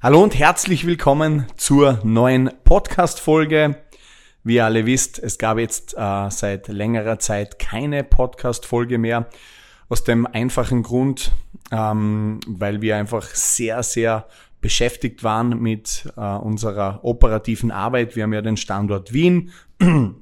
Hallo 0.00 0.22
und 0.22 0.38
herzlich 0.38 0.86
willkommen 0.86 1.46
zur 1.56 1.98
neuen 2.04 2.52
Podcast-Folge. 2.62 3.82
Wie 4.44 4.54
ihr 4.54 4.64
alle 4.64 4.86
wisst, 4.86 5.18
es 5.18 5.38
gab 5.38 5.58
jetzt 5.58 5.94
äh, 5.98 6.30
seit 6.30 6.68
längerer 6.68 7.18
Zeit 7.18 7.58
keine 7.58 8.04
Podcast-Folge 8.04 8.96
mehr. 8.96 9.28
Aus 9.88 10.04
dem 10.04 10.24
einfachen 10.24 10.84
Grund, 10.84 11.32
ähm, 11.72 12.38
weil 12.46 12.80
wir 12.80 12.96
einfach 12.96 13.24
sehr, 13.24 13.82
sehr 13.82 14.28
beschäftigt 14.60 15.24
waren 15.24 15.60
mit 15.60 16.08
äh, 16.16 16.20
unserer 16.20 17.00
operativen 17.02 17.72
Arbeit. 17.72 18.14
Wir 18.14 18.22
haben 18.22 18.32
ja 18.32 18.42
den 18.42 18.56
Standort 18.56 19.12
Wien, 19.12 19.50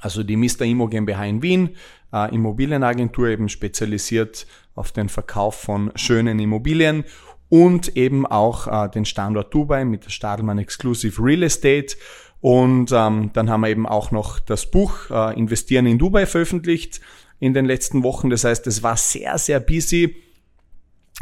also 0.00 0.22
die 0.22 0.36
Mr. 0.36 0.66
Immo 0.66 0.86
GmbH 0.86 1.24
in 1.24 1.40
Wien, 1.40 1.76
äh, 2.12 2.34
Immobilienagentur 2.34 3.28
eben 3.28 3.48
spezialisiert 3.48 4.46
auf 4.74 4.92
den 4.92 5.08
Verkauf 5.08 5.54
von 5.54 5.92
schönen 5.94 6.38
Immobilien 6.40 7.04
und 7.48 7.96
eben 7.96 8.26
auch 8.26 8.66
äh, 8.66 8.88
den 8.90 9.04
Standort 9.04 9.52
Dubai 9.52 9.84
mit 9.84 10.04
der 10.04 10.10
Stadelmann 10.10 10.58
Exclusive 10.58 11.22
Real 11.22 11.42
Estate 11.42 11.96
und 12.44 12.92
ähm, 12.92 13.30
dann 13.32 13.48
haben 13.48 13.62
wir 13.62 13.70
eben 13.70 13.88
auch 13.88 14.10
noch 14.10 14.38
das 14.38 14.70
Buch 14.70 15.08
äh, 15.10 15.32
Investieren 15.38 15.86
in 15.86 15.96
Dubai 15.96 16.26
veröffentlicht 16.26 17.00
in 17.40 17.54
den 17.54 17.64
letzten 17.64 18.02
Wochen. 18.02 18.28
Das 18.28 18.44
heißt, 18.44 18.66
es 18.66 18.82
war 18.82 18.98
sehr, 18.98 19.38
sehr 19.38 19.60
busy, 19.60 20.16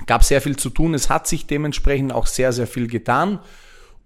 gab 0.07 0.25
sehr 0.25 0.41
viel 0.41 0.57
zu 0.57 0.71
tun. 0.71 0.95
Es 0.95 1.09
hat 1.09 1.29
sich 1.29 1.47
dementsprechend 1.47 2.13
auch 2.13 2.27
sehr, 2.27 2.53
sehr 2.53 2.67
viel 2.67 2.89
getan. 2.89 3.39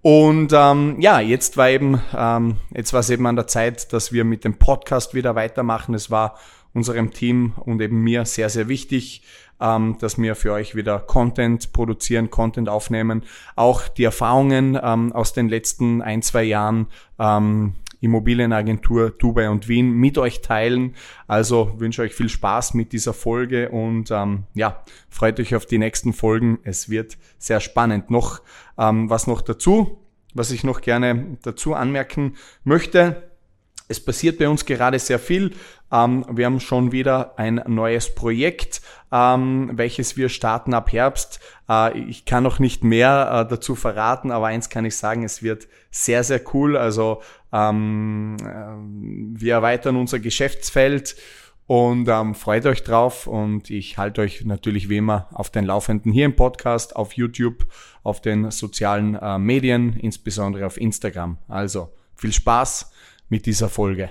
Und 0.03 0.53
ähm, 0.53 1.01
ja, 1.01 1.21
jetzt 1.21 1.57
war 1.57 1.71
eben, 1.71 2.03
ähm, 2.15 2.59
jetzt 2.75 2.93
war 2.93 3.01
es 3.01 3.09
eben 3.09 3.27
an 3.27 3.37
der 3.37 3.47
Zeit, 3.47 3.95
dass 3.95 4.13
wir 4.13 4.25
mit 4.25 4.45
dem 4.45 4.59
Podcast 4.59 5.15
wieder 5.15 5.35
weitermachen. 5.35 5.95
Es 5.95 6.11
war 6.11 6.39
unserem 6.77 7.11
Team 7.11 7.55
und 7.57 7.81
eben 7.81 8.03
mir 8.03 8.27
sehr, 8.27 8.51
sehr 8.51 8.69
wichtig, 8.69 9.23
ähm, 9.61 9.97
dass 9.99 10.19
wir 10.19 10.37
für 10.37 10.53
euch 10.53 10.77
wieder 10.77 10.99
Content 10.99 11.73
produzieren, 11.73 12.31
Content 12.31 12.69
aufnehmen, 12.69 13.25
auch 13.57 13.89
die 13.89 14.05
Erfahrungen 14.05 14.79
ähm, 14.81 15.13
aus 15.13 15.33
den 15.33 15.49
letzten 15.49 16.03
ein, 16.03 16.23
zwei 16.23 16.45
Jahren 16.45 16.87
ähm, 17.19 17.75
Immobilienagentur 18.01 19.11
Dubai 19.11 19.49
und 19.49 19.69
Wien 19.69 19.91
mit 19.91 20.19
euch 20.19 20.43
teilen. 20.43 20.95
Also 21.27 21.73
wünsche 21.79 22.03
euch 22.03 22.15
viel 22.15 22.29
Spaß 22.29 22.75
mit 22.75 22.93
dieser 22.93 23.15
Folge 23.15 23.71
und 23.71 24.11
ähm, 24.11 24.45
ja, 24.53 24.85
freut 25.09 25.41
euch 25.41 25.55
auf 25.55 25.65
die 25.65 25.79
nächsten 25.79 26.13
Folgen. 26.13 26.59
Es 26.63 26.91
wird 26.91 27.17
sehr 27.39 27.61
spannend. 27.61 28.11
Noch 28.11 28.43
ähm, 28.77 29.09
was 29.09 29.27
noch 29.27 29.41
dazu, 29.41 29.99
was 30.35 30.51
ich 30.51 30.63
noch 30.63 30.83
gerne 30.83 31.39
dazu 31.43 31.73
anmerken 31.73 32.35
möchte. 32.65 33.23
Es 33.89 34.05
passiert 34.05 34.39
bei 34.39 34.49
uns 34.49 34.65
gerade 34.65 34.99
sehr 34.99 35.19
viel. 35.19 35.53
Ähm, 35.93 36.25
wir 36.31 36.47
haben 36.47 36.61
schon 36.61 36.93
wieder 36.93 37.39
ein 37.39 37.63
neues 37.67 38.15
Projekt, 38.15 38.81
ähm, 39.13 39.71
welches 39.75 40.17
wir 40.17 40.29
starten 40.29 40.75
ab 40.75 40.93
Herbst. 40.93 41.41
Äh, 41.69 41.99
ich 41.99 42.25
kann 42.25 42.43
noch 42.43 42.59
nicht 42.59 42.85
mehr 42.85 43.47
äh, 43.47 43.49
dazu 43.49 43.75
verraten, 43.75 44.31
aber 44.31 44.47
eins 44.47 44.69
kann 44.69 44.85
ich 44.85 44.97
sagen, 44.97 45.23
es 45.23 45.43
wird 45.43 45.69
sehr, 45.91 46.25
sehr 46.25 46.41
cool. 46.55 46.77
Also 46.77 47.23
ähm, 47.53 48.37
äh, 48.41 49.41
wir 49.41 49.55
erweitern 49.55 49.97
unser 49.97 50.19
Geschäftsfeld 50.19 51.17
und 51.67 52.09
ähm, 52.09 52.35
freut 52.35 52.65
euch 52.67 52.85
drauf 52.85 53.27
und 53.27 53.71
ich 53.71 53.99
halte 53.99 54.21
euch 54.21 54.45
natürlich 54.45 54.89
wie 54.89 54.99
immer 54.99 55.29
auf 55.33 55.51
den 55.51 55.65
Laufenden 55.65 56.13
hier 56.13 56.25
im 56.25 56.37
Podcast, 56.37 56.95
auf 56.95 57.15
YouTube, 57.15 57.67
auf 58.05 58.21
den 58.21 58.51
sozialen 58.53 59.17
äh, 59.17 59.39
Medien, 59.39 59.95
insbesondere 59.95 60.67
auf 60.67 60.81
Instagram. 60.81 61.39
Also 61.49 61.93
viel 62.15 62.33
Spaß 62.33 62.93
mit 63.29 63.47
dieser 63.47 63.69
Folge. 63.69 64.11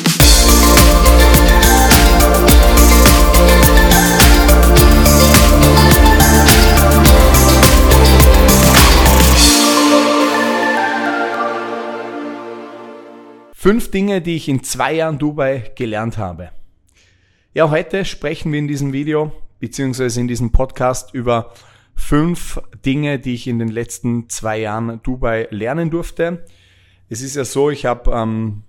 Fünf 13.61 13.91
Dinge, 13.91 14.21
die 14.21 14.37
ich 14.37 14.49
in 14.49 14.63
zwei 14.63 14.91
Jahren 14.91 15.19
Dubai 15.19 15.71
gelernt 15.75 16.17
habe. 16.17 16.49
Ja, 17.53 17.69
heute 17.69 18.05
sprechen 18.05 18.51
wir 18.51 18.57
in 18.57 18.67
diesem 18.67 18.91
Video 18.91 19.31
beziehungsweise 19.59 20.19
in 20.19 20.27
diesem 20.27 20.51
Podcast 20.51 21.13
über 21.13 21.53
fünf 21.93 22.59
Dinge, 22.83 23.19
die 23.19 23.35
ich 23.35 23.45
in 23.45 23.59
den 23.59 23.67
letzten 23.67 24.29
zwei 24.29 24.61
Jahren 24.61 24.99
Dubai 25.03 25.47
lernen 25.51 25.91
durfte. 25.91 26.43
Es 27.07 27.21
ist 27.21 27.35
ja 27.35 27.45
so, 27.45 27.69
ich 27.69 27.85
habe 27.85 28.09
ähm, 28.09 28.63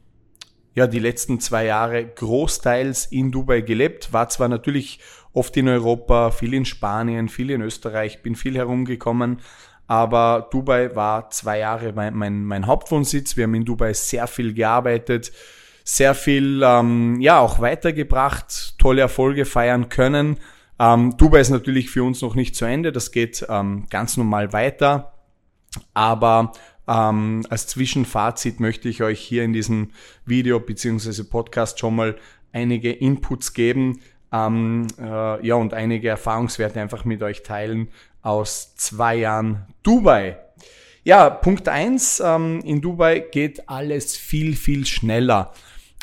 ja 0.74 0.86
die 0.86 0.98
letzten 0.98 1.40
zwei 1.40 1.64
Jahre 1.64 2.04
großteils 2.04 3.06
in 3.06 3.32
Dubai 3.32 3.62
gelebt, 3.62 4.12
war 4.12 4.28
zwar 4.28 4.48
natürlich 4.48 4.98
oft 5.32 5.56
in 5.56 5.68
Europa, 5.68 6.32
viel 6.32 6.52
in 6.52 6.66
Spanien, 6.66 7.30
viel 7.30 7.48
in 7.48 7.62
Österreich, 7.62 8.20
bin 8.20 8.36
viel 8.36 8.56
herumgekommen, 8.56 9.40
aber 9.92 10.48
Dubai 10.50 10.94
war 10.96 11.28
zwei 11.30 11.58
Jahre 11.58 11.92
mein, 11.92 12.14
mein, 12.14 12.44
mein 12.44 12.66
Hauptwohnsitz. 12.66 13.36
Wir 13.36 13.44
haben 13.44 13.54
in 13.54 13.64
Dubai 13.64 13.92
sehr 13.92 14.26
viel 14.26 14.54
gearbeitet 14.54 15.32
sehr 15.84 16.14
viel 16.14 16.62
ähm, 16.64 17.20
ja 17.20 17.40
auch 17.40 17.60
weitergebracht, 17.60 18.78
tolle 18.78 19.02
Erfolge 19.02 19.44
feiern 19.44 19.88
können. 19.88 20.38
Ähm, 20.78 21.16
Dubai 21.16 21.40
ist 21.40 21.50
natürlich 21.50 21.90
für 21.90 22.04
uns 22.04 22.22
noch 22.22 22.34
nicht 22.34 22.56
zu 22.56 22.64
Ende, 22.64 22.92
das 22.92 23.10
geht 23.10 23.44
ähm, 23.48 23.86
ganz 23.90 24.16
normal 24.16 24.52
weiter. 24.52 25.14
Aber 25.94 26.52
ähm, 26.86 27.44
als 27.48 27.66
Zwischenfazit 27.66 28.60
möchte 28.60 28.88
ich 28.88 29.02
euch 29.02 29.20
hier 29.20 29.44
in 29.44 29.52
diesem 29.52 29.90
Video 30.24 30.60
beziehungsweise 30.60 31.28
Podcast 31.28 31.78
schon 31.78 31.96
mal 31.96 32.16
einige 32.52 32.92
Inputs 32.92 33.54
geben 33.54 34.00
ähm, 34.32 34.86
äh, 34.98 35.46
ja, 35.46 35.54
und 35.54 35.74
einige 35.74 36.08
Erfahrungswerte 36.08 36.80
einfach 36.80 37.04
mit 37.04 37.22
euch 37.22 37.42
teilen 37.42 37.88
aus 38.22 38.74
zwei 38.76 39.16
Jahren 39.16 39.66
Dubai. 39.82 40.38
Ja, 41.04 41.28
Punkt 41.30 41.68
eins 41.68 42.22
ähm, 42.24 42.60
in 42.64 42.80
Dubai 42.80 43.18
geht 43.18 43.68
alles 43.68 44.16
viel, 44.16 44.54
viel 44.54 44.86
schneller. 44.86 45.52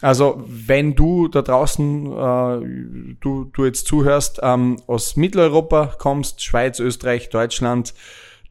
Also 0.02 0.44
wenn 0.46 0.96
du 0.96 1.28
da 1.28 1.42
draußen, 1.42 2.06
äh, 2.06 3.16
du, 3.20 3.46
du 3.52 3.66
jetzt 3.66 3.88
zuhörst, 3.88 4.40
ähm, 4.42 4.78
aus 4.88 5.16
Mitteleuropa 5.16 5.96
kommst, 5.98 6.44
Schweiz, 6.44 6.80
Österreich, 6.80 7.30
Deutschland, 7.30 7.94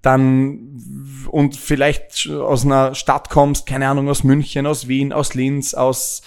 dann 0.03 1.27
und 1.31 1.57
vielleicht 1.57 2.29
aus 2.31 2.65
einer 2.65 2.95
Stadt 2.95 3.31
kommst, 3.31 3.67
keine 3.67 3.89
Ahnung, 3.89 4.09
aus 4.09 4.25
München, 4.25 4.67
aus 4.67 4.89
Wien, 4.89 5.13
aus 5.13 5.35
Linz, 5.35 5.75
aus 5.75 6.23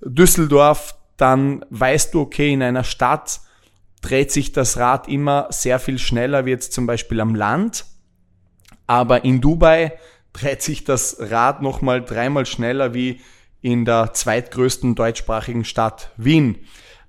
Düsseldorf, 0.00 0.94
dann 1.16 1.64
weißt 1.70 2.14
du, 2.14 2.20
okay, 2.20 2.52
in 2.52 2.62
einer 2.62 2.84
Stadt 2.84 3.40
dreht 4.02 4.30
sich 4.30 4.52
das 4.52 4.76
Rad 4.76 5.08
immer 5.08 5.46
sehr 5.50 5.78
viel 5.78 5.98
schneller 5.98 6.44
wie 6.44 6.50
jetzt 6.50 6.72
zum 6.72 6.86
Beispiel 6.86 7.20
am 7.20 7.34
Land. 7.34 7.86
Aber 8.86 9.24
in 9.24 9.40
Dubai 9.40 9.92
dreht 10.32 10.62
sich 10.62 10.84
das 10.84 11.16
Rad 11.18 11.62
nochmal 11.62 12.04
dreimal 12.04 12.44
schneller 12.44 12.94
wie 12.94 13.20
in 13.62 13.84
der 13.84 14.12
zweitgrößten 14.12 14.94
deutschsprachigen 14.94 15.64
Stadt 15.64 16.10
Wien. 16.16 16.58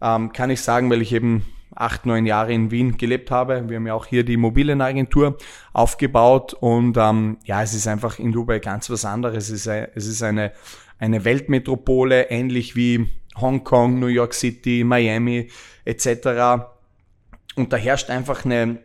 Ähm, 0.01 0.31
kann 0.31 0.49
ich 0.49 0.61
sagen, 0.61 0.89
weil 0.89 1.01
ich 1.01 1.13
eben 1.13 1.45
acht, 1.75 2.05
neun 2.05 2.25
Jahre 2.25 2.53
in 2.53 2.69
Wien 2.69 2.97
gelebt 2.97 3.31
habe. 3.31 3.67
Wir 3.67 3.77
haben 3.77 3.87
ja 3.87 3.95
auch 3.95 4.05
hier 4.05 4.23
die 4.23 4.33
Immobilienagentur 4.33 5.37
aufgebaut 5.73 6.53
und 6.53 6.97
ähm, 6.97 7.37
ja, 7.45 7.63
es 7.63 7.73
ist 7.73 7.87
einfach 7.87 8.19
in 8.19 8.31
Dubai 8.31 8.59
ganz 8.59 8.89
was 8.91 9.05
anderes. 9.05 9.49
Es 9.49 9.65
ist, 9.65 9.67
es 9.67 10.07
ist 10.07 10.21
eine, 10.21 10.51
eine 10.99 11.25
Weltmetropole, 11.25 12.29
ähnlich 12.29 12.75
wie 12.75 13.09
Hongkong, 13.39 13.99
New 13.99 14.07
York 14.07 14.35
City, 14.35 14.83
Miami 14.83 15.49
etc. 15.85 16.72
Und 17.55 17.73
da 17.73 17.77
herrscht 17.77 18.09
einfach 18.09 18.45
eine, 18.45 18.79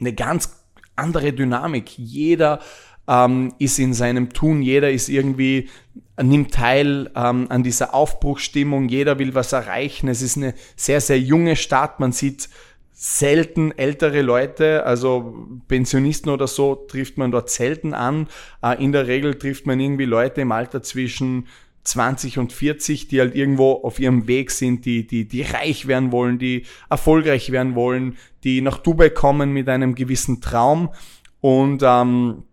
eine 0.00 0.14
ganz 0.14 0.64
andere 0.96 1.32
Dynamik. 1.32 1.98
Jeder 1.98 2.60
ähm, 3.08 3.54
ist 3.58 3.78
in 3.78 3.94
seinem 3.94 4.30
Tun, 4.32 4.62
jeder 4.62 4.90
ist 4.90 5.08
irgendwie, 5.08 5.68
nimmt 6.20 6.54
teil 6.54 7.10
ähm, 7.16 7.46
an 7.48 7.62
dieser 7.62 7.94
Aufbruchsstimmung, 7.94 8.88
jeder 8.88 9.18
will 9.18 9.34
was 9.34 9.52
erreichen. 9.52 10.08
Es 10.08 10.22
ist 10.22 10.36
eine 10.36 10.54
sehr, 10.76 11.00
sehr 11.00 11.18
junge 11.18 11.56
Stadt, 11.56 12.00
man 12.00 12.12
sieht 12.12 12.48
selten 12.92 13.72
ältere 13.72 14.20
Leute, 14.20 14.84
also 14.84 15.34
Pensionisten 15.68 16.30
oder 16.30 16.46
so 16.46 16.74
trifft 16.74 17.16
man 17.16 17.30
dort 17.30 17.48
selten 17.48 17.94
an. 17.94 18.28
Äh, 18.62 18.82
in 18.82 18.92
der 18.92 19.06
Regel 19.06 19.34
trifft 19.36 19.66
man 19.66 19.80
irgendwie 19.80 20.04
Leute 20.04 20.42
im 20.42 20.52
Alter 20.52 20.82
zwischen 20.82 21.48
20 21.84 22.38
und 22.38 22.52
40, 22.52 23.08
die 23.08 23.20
halt 23.20 23.34
irgendwo 23.34 23.72
auf 23.72 23.98
ihrem 23.98 24.26
Weg 24.26 24.50
sind, 24.50 24.84
die, 24.84 25.06
die, 25.06 25.26
die 25.26 25.42
reich 25.42 25.86
werden 25.86 26.12
wollen, 26.12 26.38
die 26.38 26.64
erfolgreich 26.88 27.52
werden 27.52 27.74
wollen, 27.74 28.16
die 28.44 28.60
nach 28.60 28.78
Dubai 28.78 29.10
kommen 29.10 29.52
mit 29.52 29.68
einem 29.68 29.94
gewissen 29.94 30.40
Traum 30.40 30.90
und 31.40 31.82
ähm, 31.84 32.44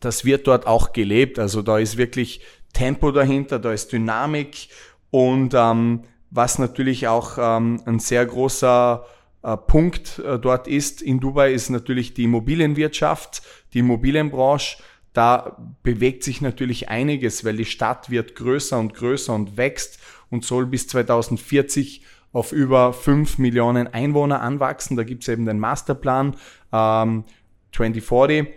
das 0.00 0.24
wird 0.24 0.46
dort 0.46 0.66
auch 0.66 0.92
gelebt. 0.92 1.38
Also 1.38 1.62
da 1.62 1.78
ist 1.78 1.96
wirklich 1.96 2.40
Tempo 2.72 3.10
dahinter, 3.10 3.58
da 3.58 3.72
ist 3.72 3.92
Dynamik 3.92 4.68
und 5.10 5.54
ähm, 5.54 6.02
was 6.30 6.58
natürlich 6.58 7.06
auch 7.06 7.38
ähm, 7.38 7.80
ein 7.86 8.00
sehr 8.00 8.26
großer 8.26 9.06
äh, 9.44 9.56
Punkt 9.56 10.18
äh, 10.18 10.38
dort 10.38 10.66
ist 10.66 11.00
in 11.00 11.20
Dubai, 11.20 11.52
ist 11.52 11.70
natürlich 11.70 12.14
die 12.14 12.24
Immobilienwirtschaft, 12.24 13.42
die 13.72 13.78
Immobilienbranche. 13.80 14.78
Da 15.14 15.56
bewegt 15.84 16.24
sich 16.24 16.40
natürlich 16.40 16.90
einiges, 16.90 17.44
weil 17.44 17.56
die 17.56 17.64
Stadt 17.64 18.10
wird 18.10 18.34
größer 18.34 18.78
und 18.78 18.94
größer 18.94 19.32
und 19.32 19.56
wächst 19.56 20.00
und 20.28 20.44
soll 20.44 20.66
bis 20.66 20.88
2040 20.88 22.02
auf 22.32 22.50
über 22.50 22.92
5 22.92 23.38
Millionen 23.38 23.86
Einwohner 23.86 24.42
anwachsen. 24.42 24.96
Da 24.96 25.04
gibt 25.04 25.22
es 25.22 25.28
eben 25.28 25.46
den 25.46 25.60
Masterplan 25.60 26.36
ähm, 26.72 27.24
2040 27.72 28.48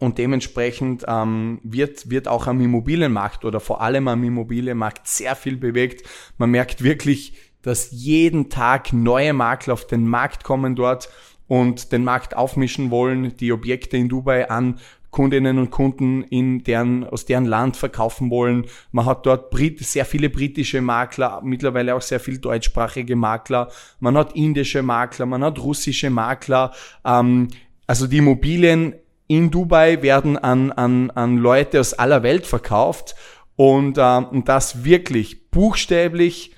und 0.00 0.18
dementsprechend 0.18 1.04
ähm, 1.06 1.60
wird, 1.62 2.10
wird 2.10 2.26
auch 2.26 2.48
am 2.48 2.60
Immobilienmarkt 2.60 3.44
oder 3.44 3.60
vor 3.60 3.80
allem 3.80 4.08
am 4.08 4.24
Immobilienmarkt 4.24 5.06
sehr 5.06 5.36
viel 5.36 5.56
bewegt. 5.56 6.04
Man 6.36 6.50
merkt 6.50 6.82
wirklich, 6.82 7.34
dass 7.62 7.92
jeden 7.92 8.50
Tag 8.50 8.92
neue 8.92 9.32
Makler 9.32 9.74
auf 9.74 9.86
den 9.86 10.08
Markt 10.08 10.42
kommen 10.42 10.74
dort 10.74 11.08
und 11.46 11.92
den 11.92 12.02
Markt 12.02 12.36
aufmischen 12.36 12.90
wollen, 12.90 13.36
die 13.36 13.52
Objekte 13.52 13.96
in 13.96 14.08
Dubai 14.08 14.50
an 14.50 14.80
Kundinnen 15.16 15.56
und 15.58 15.70
Kunden 15.70 16.24
in 16.24 16.62
deren, 16.62 17.04
aus 17.04 17.24
deren 17.24 17.46
Land 17.46 17.78
verkaufen 17.78 18.28
wollen. 18.28 18.66
Man 18.92 19.06
hat 19.06 19.24
dort 19.24 19.48
Brit 19.48 19.80
sehr 19.80 20.04
viele 20.04 20.28
britische 20.28 20.82
Makler, 20.82 21.40
mittlerweile 21.42 21.94
auch 21.94 22.02
sehr 22.02 22.20
viel 22.20 22.36
deutschsprachige 22.36 23.16
Makler. 23.16 23.70
Man 23.98 24.14
hat 24.18 24.36
indische 24.36 24.82
Makler, 24.82 25.24
man 25.24 25.42
hat 25.42 25.58
russische 25.58 26.10
Makler. 26.10 26.74
Ähm, 27.02 27.48
also 27.86 28.06
die 28.06 28.18
Immobilien 28.18 28.92
in 29.26 29.50
Dubai 29.50 30.02
werden 30.02 30.36
an, 30.36 30.70
an, 30.72 31.10
an 31.12 31.38
Leute 31.38 31.80
aus 31.80 31.94
aller 31.94 32.22
Welt 32.22 32.46
verkauft 32.46 33.14
und, 33.56 33.96
äh, 33.96 34.16
und 34.18 34.50
das 34.50 34.84
wirklich 34.84 35.50
buchstäblich 35.50 36.52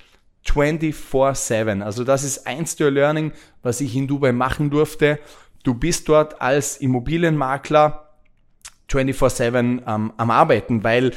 24-7. 0.45 1.81
Also 1.81 2.03
das 2.03 2.25
ist 2.25 2.45
eins 2.45 2.75
der 2.75 2.91
Learning, 2.91 3.31
was 3.63 3.79
ich 3.79 3.95
in 3.95 4.05
Dubai 4.05 4.33
machen 4.33 4.69
durfte. 4.69 5.17
Du 5.63 5.73
bist 5.75 6.09
dort 6.09 6.41
als 6.41 6.75
Immobilienmakler 6.75 8.08
24-7 8.89 9.81
ähm, 9.87 10.13
am 10.17 10.31
Arbeiten, 10.31 10.83
weil, 10.83 11.11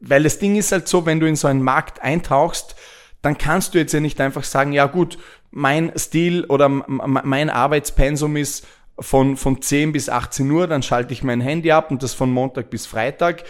weil 0.00 0.22
das 0.22 0.38
Ding 0.38 0.56
ist 0.56 0.72
halt 0.72 0.88
so, 0.88 1.06
wenn 1.06 1.20
du 1.20 1.26
in 1.26 1.36
so 1.36 1.48
einen 1.48 1.62
Markt 1.62 2.02
eintauchst, 2.02 2.76
dann 3.22 3.36
kannst 3.36 3.74
du 3.74 3.78
jetzt 3.78 3.92
ja 3.92 4.00
nicht 4.00 4.20
einfach 4.20 4.44
sagen, 4.44 4.72
ja 4.72 4.86
gut, 4.86 5.18
mein 5.50 5.92
Stil 5.96 6.44
oder 6.44 6.68
mein 6.68 7.50
Arbeitspensum 7.50 8.36
ist 8.36 8.66
von, 8.98 9.36
von 9.36 9.60
10 9.60 9.92
bis 9.92 10.08
18 10.08 10.50
Uhr, 10.50 10.66
dann 10.66 10.82
schalte 10.82 11.12
ich 11.12 11.22
mein 11.22 11.40
Handy 11.40 11.72
ab 11.72 11.90
und 11.90 12.02
das 12.02 12.14
von 12.14 12.30
Montag 12.30 12.70
bis 12.70 12.86
Freitag. 12.86 13.44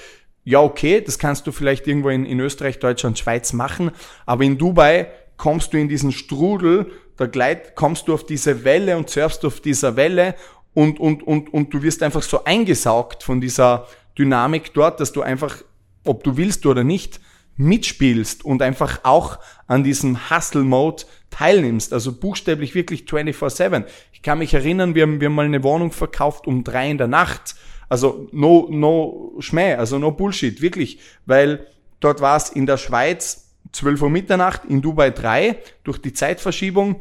Ja, 0.45 0.61
okay, 0.61 1.01
das 1.01 1.19
kannst 1.19 1.47
du 1.47 1.53
vielleicht 1.53 1.87
irgendwo 1.87 2.09
in, 2.09 2.25
in 2.25 2.41
Österreich, 2.41 2.79
Deutschland, 2.79 3.19
Schweiz 3.19 3.53
machen, 3.53 3.91
aber 4.27 4.45
in 4.45 4.59
Dubai 4.59 5.09
kommst 5.37 5.73
du 5.73 5.79
in 5.79 5.89
diesen 5.89 6.13
Strudel, 6.13 6.91
da 7.17 7.27
gleit, 7.27 7.75
kommst 7.75 8.09
du 8.09 8.15
auf 8.15 8.25
diese 8.25 8.65
Welle 8.65 8.97
und 8.97 9.11
surfst 9.11 9.45
auf 9.45 9.61
dieser 9.61 9.97
Welle 9.97 10.35
und, 10.75 11.01
und, 11.01 11.23
und, 11.23 11.53
und 11.53 11.75
du 11.75 11.83
wirst 11.83 12.03
einfach 12.03 12.23
so 12.23 12.45
eingesaugt 12.45 13.23
von 13.23 13.41
dieser 13.41 13.87
Dynamik 14.17 14.73
dort, 14.75 15.01
dass 15.01 15.13
du 15.13 15.23
einfach, 15.23 15.57
ob 16.05 16.25
du 16.25 16.37
willst 16.37 16.67
oder 16.67 16.85
nicht, 16.85 17.21
mitspielst 17.57 18.45
und 18.45 18.63
einfach 18.63 19.01
auch 19.03 19.39
an 19.67 19.85
diesem 19.85 20.31
Hustle-Mode 20.31 21.05
teilnimmst, 21.31 21.93
also 21.93 22.13
buchstäblich 22.13 22.75
wirklich 22.75 23.03
24-7. 23.03 23.85
Ich 24.13 24.23
kann 24.23 24.39
mich 24.39 24.55
erinnern, 24.55 24.95
wir 24.95 25.03
haben, 25.03 25.21
wir 25.21 25.27
haben 25.27 25.35
mal 25.35 25.45
eine 25.45 25.63
Wohnung 25.63 25.93
verkauft 25.93 26.47
um 26.47 26.65
drei 26.65 26.91
in 26.91 26.99
der 26.99 27.07
Nacht. 27.07 27.55
Also 27.89 28.29
no, 28.33 28.69
no 28.71 29.35
Schmäh, 29.41 29.75
also 29.75 29.99
no 29.99 30.13
Bullshit, 30.13 30.61
wirklich. 30.63 31.01
Weil 31.27 31.67
dort 32.01 32.21
war 32.21 32.37
es 32.37 32.51
in 32.51 32.67
der 32.67 32.79
Schweiz 32.79 33.51
12 33.73 34.03
Uhr 34.03 34.11
Mitternacht, 34.11 34.65
in 34.65 34.81
Dubai 34.81 35.11
3 35.11 35.59
durch 35.85 35.99
die 35.99 36.13
Zeitverschiebung 36.13 37.01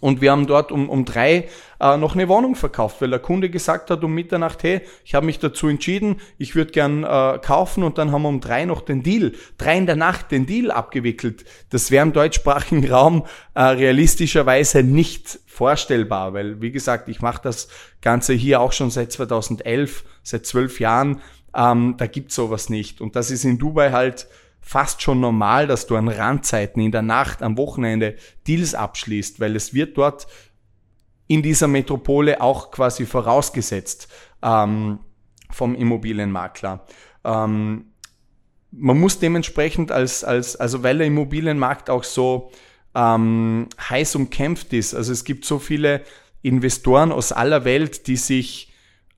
und 0.00 0.20
wir 0.20 0.30
haben 0.32 0.46
dort 0.46 0.70
um, 0.70 0.90
um 0.90 1.04
drei 1.06 1.48
äh, 1.80 1.96
noch 1.96 2.14
eine 2.14 2.28
Wohnung 2.28 2.54
verkauft, 2.56 3.00
weil 3.00 3.08
der 3.08 3.18
Kunde 3.18 3.48
gesagt 3.48 3.90
hat 3.90 4.04
um 4.04 4.12
Mitternacht, 4.12 4.62
hey, 4.62 4.82
ich 5.04 5.14
habe 5.14 5.24
mich 5.24 5.38
dazu 5.38 5.66
entschieden, 5.66 6.20
ich 6.36 6.54
würde 6.54 6.72
gern 6.72 7.04
äh, 7.04 7.38
kaufen 7.42 7.82
und 7.82 7.96
dann 7.96 8.12
haben 8.12 8.22
wir 8.22 8.28
um 8.28 8.40
drei 8.40 8.66
noch 8.66 8.82
den 8.82 9.02
Deal, 9.02 9.32
drei 9.56 9.78
in 9.78 9.86
der 9.86 9.96
Nacht 9.96 10.30
den 10.30 10.44
Deal 10.44 10.70
abgewickelt. 10.70 11.44
Das 11.70 11.90
wäre 11.90 12.04
im 12.04 12.12
deutschsprachigen 12.12 12.88
Raum 12.88 13.24
äh, 13.54 13.62
realistischerweise 13.62 14.82
nicht 14.82 15.40
vorstellbar, 15.46 16.34
weil 16.34 16.60
wie 16.60 16.70
gesagt, 16.70 17.08
ich 17.08 17.22
mache 17.22 17.40
das 17.42 17.68
Ganze 18.02 18.34
hier 18.34 18.60
auch 18.60 18.72
schon 18.72 18.90
seit 18.90 19.10
2011, 19.10 20.04
seit 20.22 20.44
zwölf 20.44 20.80
Jahren. 20.80 21.22
Ähm, 21.56 21.94
da 21.96 22.06
gibt's 22.06 22.34
sowas 22.34 22.68
nicht. 22.68 23.00
Und 23.00 23.16
das 23.16 23.30
ist 23.30 23.44
in 23.44 23.58
Dubai 23.58 23.90
halt 23.90 24.28
fast 24.68 25.00
schon 25.00 25.18
normal, 25.18 25.66
dass 25.66 25.86
du 25.86 25.96
an 25.96 26.08
Randzeiten 26.08 26.82
in 26.82 26.92
der 26.92 27.00
Nacht, 27.00 27.42
am 27.42 27.56
Wochenende 27.56 28.16
Deals 28.46 28.74
abschließt, 28.74 29.40
weil 29.40 29.56
es 29.56 29.72
wird 29.72 29.96
dort 29.96 30.26
in 31.26 31.42
dieser 31.42 31.68
Metropole 31.68 32.42
auch 32.42 32.70
quasi 32.70 33.06
vorausgesetzt 33.06 34.08
ähm, 34.42 34.98
vom 35.50 35.74
Immobilienmakler. 35.74 36.84
Ähm, 37.24 37.86
man 38.70 39.00
muss 39.00 39.18
dementsprechend 39.18 39.90
als, 39.90 40.22
als, 40.22 40.54
also 40.56 40.82
weil 40.82 40.98
der 40.98 41.06
Immobilienmarkt 41.06 41.88
auch 41.88 42.04
so 42.04 42.50
ähm, 42.94 43.68
heiß 43.88 44.16
umkämpft 44.16 44.74
ist, 44.74 44.92
also 44.92 45.12
es 45.12 45.24
gibt 45.24 45.46
so 45.46 45.58
viele 45.58 46.02
Investoren 46.42 47.10
aus 47.10 47.32
aller 47.32 47.64
Welt, 47.64 48.06
die 48.06 48.16
sich 48.18 48.70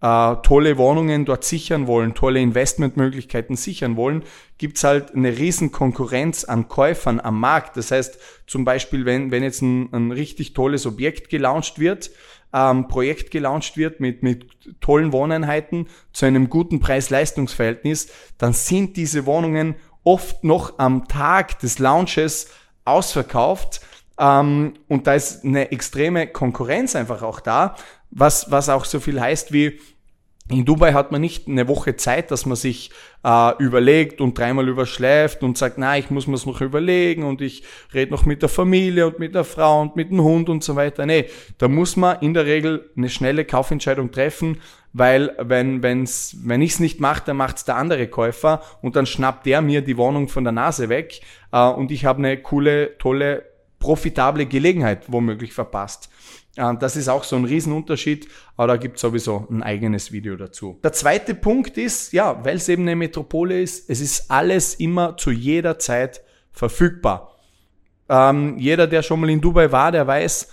äh, 0.03 0.37
tolle 0.43 0.79
Wohnungen 0.79 1.25
dort 1.25 1.45
sichern 1.45 1.87
wollen, 1.87 2.15
tolle 2.15 2.41
Investmentmöglichkeiten 2.41 3.57
sichern 3.57 3.97
wollen, 3.97 4.23
gibt's 4.59 4.85
halt 4.85 5.15
eine 5.15 5.37
riesen 5.37 5.73
Konkurrenz 5.73 6.45
an 6.45 6.69
Käufern 6.69 7.21
am 7.21 7.39
Markt. 7.39 7.77
Das 7.77 7.91
heißt, 7.91 8.19
zum 8.47 8.65
Beispiel, 8.65 9.05
wenn, 9.05 9.31
wenn 9.31 9.43
jetzt 9.43 9.63
ein, 9.63 9.93
ein 9.93 10.13
richtig 10.13 10.55
tolles 10.55 10.87
Objekt 10.87 11.29
gelauncht 11.29 11.79
wird, 11.79 12.11
ähm, 12.53 12.89
Projekt 12.89 13.31
gelauncht 13.31 13.77
wird 13.77 14.01
mit, 14.01 14.23
mit 14.23 14.81
tollen 14.81 15.13
Wohneinheiten 15.13 15.87
zu 16.13 16.27
einem 16.27 16.49
guten 16.49 16.81
Preis-Leistungs-Verhältnis, 16.81 18.09
dann 18.39 18.53
sind 18.53 18.97
diese 18.97 19.27
Wohnungen 19.27 19.77
oft 20.03 20.45
noch 20.45 20.79
am 20.79 21.07
Tag 21.09 21.59
des 21.61 21.79
Launches 21.79 22.49
ausverkauft. 22.85 23.83
Ähm, 24.19 24.75
und 24.89 25.07
da 25.07 25.15
ist 25.15 25.45
eine 25.45 25.71
extreme 25.73 26.27
Konkurrenz 26.27 26.97
einfach 26.97 27.23
auch 27.23 27.41
da, 27.41 27.77
was, 28.11 28.51
was 28.51 28.69
auch 28.69 28.85
so 28.85 29.01
viel 29.01 29.21
heißt 29.21 29.53
wie, 29.53 29.79
in 30.51 30.65
Dubai 30.65 30.93
hat 30.93 31.13
man 31.13 31.21
nicht 31.21 31.47
eine 31.47 31.69
Woche 31.69 31.97
Zeit, 31.97 32.31
dass 32.31 32.45
man 32.45 32.57
sich 32.57 32.91
äh, 33.23 33.63
überlegt 33.63 34.21
und 34.21 34.37
dreimal 34.37 34.69
überschläft 34.69 35.43
und 35.43 35.57
sagt, 35.57 35.79
na, 35.79 35.97
ich 35.97 36.11
muss 36.11 36.27
mir's 36.27 36.45
noch 36.45 36.61
überlegen 36.61 37.23
und 37.23 37.41
ich 37.41 37.63
rede 37.95 38.11
noch 38.11 38.27
mit 38.27 38.43
der 38.43 38.49
Familie 38.49 39.07
und 39.07 39.21
mit 39.21 39.35
der 39.35 39.45
Frau 39.45 39.81
und 39.81 39.95
mit 39.95 40.11
dem 40.11 40.23
Hund 40.23 40.49
und 40.49 40.65
so 40.65 40.75
weiter. 40.75 41.07
Nee, 41.07 41.27
da 41.59 41.69
muss 41.69 41.97
man 41.97 42.19
in 42.21 42.35
der 42.35 42.47
Regel 42.47 42.91
eine 42.97 43.09
schnelle 43.09 43.45
Kaufentscheidung 43.45 44.11
treffen, 44.11 44.61
weil 44.93 45.37
wenn 45.39 45.85
wenn's, 45.85 46.37
wenn 46.43 46.63
ich's 46.63 46.81
nicht 46.81 46.99
mache, 46.99 47.23
dann 47.27 47.37
macht's 47.37 47.65
der 47.65 47.77
andere 47.77 48.09
Käufer 48.09 48.61
und 48.83 48.97
dann 48.97 49.07
schnappt 49.07 49.47
der 49.47 49.63
mir 49.63 49.83
die 49.83 49.97
Wohnung 49.97 50.29
von 50.29 50.43
der 50.43 50.53
Nase 50.53 50.89
weg 50.89 51.21
äh, 51.53 51.65
und 51.65 51.93
ich 51.93 52.05
habe 52.05 52.19
eine 52.19 52.37
coole, 52.39 52.99
tolle, 52.99 53.45
profitable 53.79 54.47
Gelegenheit 54.47 55.05
womöglich 55.07 55.53
verpasst. 55.53 56.11
Ähm, 56.57 56.79
das 56.79 56.97
ist 56.97 57.09
auch 57.09 57.25
so 57.25 57.37
ein 57.37 57.45
Riesenunterschied, 57.45 58.29
aber 58.57 58.69
da 58.69 58.77
gibt 58.77 58.97
es 58.97 59.03
sowieso 59.03 59.47
ein 59.51 59.63
eigenes 59.63 60.13
Video 60.13 60.37
dazu. 60.37 60.79
Der 60.83 60.93
zweite 60.93 61.35
Punkt 61.35 61.79
ist, 61.79 62.13
ja, 62.13 62.45
weil 62.45 62.57
es 62.57 62.69
eben 62.69 62.83
eine 62.83 62.97
Metropole 62.97 63.61
ist, 63.61 63.89
es 63.89 64.01
ist 64.01 64.31
alles 64.31 64.75
immer 64.75 65.17
zu 65.17 65.31
jeder 65.31 65.79
Zeit 65.79 66.23
verfügbar. 66.53 67.37
Ähm, 68.09 68.59
jeder, 68.59 68.87
der 68.87 69.03
schon 69.03 69.21
mal 69.21 69.31
in 69.31 69.41
Dubai 69.41 69.71
war, 69.71 69.93
der 69.93 70.07
weiß, 70.07 70.49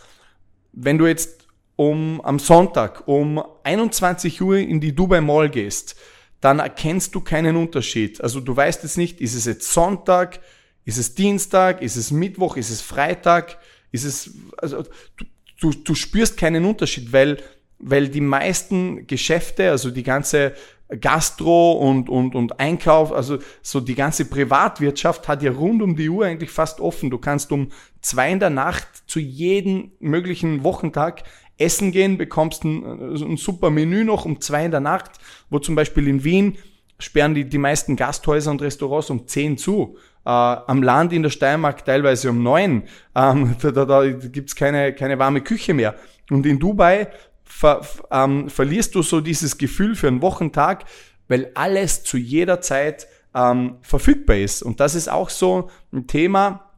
wenn 0.73 0.97
du 0.97 1.07
jetzt 1.07 1.47
um, 1.75 2.21
am 2.21 2.39
Sonntag 2.39 3.07
um 3.07 3.43
21 3.63 4.41
Uhr 4.41 4.57
in 4.57 4.79
die 4.79 4.93
Dubai 4.93 5.21
Mall 5.21 5.49
gehst, 5.49 5.95
dann 6.39 6.59
erkennst 6.59 7.15
du 7.15 7.21
keinen 7.21 7.55
Unterschied. 7.55 8.21
Also 8.21 8.39
du 8.39 8.55
weißt 8.55 8.83
jetzt 8.83 8.97
nicht, 8.97 9.21
ist 9.21 9.33
es 9.33 9.45
jetzt 9.45 9.71
Sonntag, 9.73 10.39
ist 10.85 10.97
es 10.97 11.15
Dienstag, 11.15 11.81
ist 11.81 11.95
es 11.95 12.11
Mittwoch, 12.11 12.57
ist 12.57 12.69
es 12.69 12.81
Freitag, 12.81 13.57
ist 13.91 14.03
es, 14.03 14.35
also 14.57 14.83
du, 15.17 15.25
du, 15.59 15.71
du 15.71 15.95
spürst 15.95 16.37
keinen 16.37 16.65
Unterschied, 16.65 17.11
weil, 17.11 17.37
weil 17.79 18.09
die 18.09 18.21
meisten 18.21 19.07
Geschäfte, 19.07 19.71
also 19.71 19.91
die 19.91 20.03
ganze 20.03 20.53
Gastro 21.01 21.73
und, 21.73 22.09
und, 22.09 22.33
und 22.33 22.59
Einkauf, 22.59 23.11
also 23.11 23.39
so 23.61 23.81
die 23.81 23.95
ganze 23.95 24.25
Privatwirtschaft 24.25 25.27
hat 25.27 25.43
ja 25.43 25.51
rund 25.51 25.81
um 25.81 25.95
die 25.95 26.09
Uhr 26.09 26.25
eigentlich 26.25 26.51
fast 26.51 26.79
offen. 26.79 27.09
Du 27.09 27.17
kannst 27.17 27.51
um 27.51 27.69
zwei 28.01 28.31
in 28.31 28.39
der 28.39 28.49
Nacht 28.49 28.87
zu 29.05 29.19
jedem 29.19 29.91
möglichen 29.99 30.63
Wochentag 30.63 31.23
essen 31.57 31.91
gehen, 31.91 32.17
bekommst 32.17 32.63
ein, 32.63 33.15
ein 33.15 33.37
super 33.37 33.69
Menü 33.69 34.05
noch 34.05 34.25
um 34.25 34.39
zwei 34.39 34.63
in 34.63 34.71
der 34.71 34.79
Nacht, 34.79 35.11
wo 35.49 35.59
zum 35.59 35.75
Beispiel 35.75 36.07
in 36.07 36.23
Wien 36.23 36.57
sperren 36.99 37.35
die, 37.35 37.45
die 37.45 37.57
meisten 37.57 37.95
Gasthäuser 37.95 38.51
und 38.51 38.61
Restaurants 38.61 39.09
um 39.09 39.27
10 39.27 39.57
zu. 39.57 39.97
Äh, 40.27 40.29
am 40.29 40.83
Land 40.83 41.13
in 41.13 41.23
der 41.23 41.29
Steiermark 41.29 41.85
teilweise 41.85 42.29
um 42.31 42.43
9. 42.43 42.83
Ähm, 43.15 43.55
da 43.61 43.71
da, 43.71 43.85
da 43.85 44.05
gibt 44.11 44.53
keine, 44.57 44.93
keine 44.93 45.17
warme 45.19 45.39
Küche 45.39 45.73
mehr. 45.73 45.95
Und 46.29 46.45
in 46.45 46.59
Dubai 46.59 47.07
ver, 47.45 47.79
ähm, 48.11 48.49
verlierst 48.49 48.93
du 48.95 49.03
so 49.03 49.21
dieses 49.21 49.57
Gefühl 49.57 49.95
für 49.95 50.09
einen 50.09 50.21
Wochentag, 50.21 50.83
weil 51.29 51.51
alles 51.53 52.03
zu 52.03 52.17
jeder 52.17 52.59
Zeit 52.59 53.07
ähm, 53.33 53.77
verfügbar 53.81 54.35
ist. 54.35 54.63
Und 54.63 54.81
das 54.81 54.95
ist 54.95 55.09
auch 55.09 55.29
so 55.29 55.69
ein 55.93 56.07
Thema, 56.07 56.71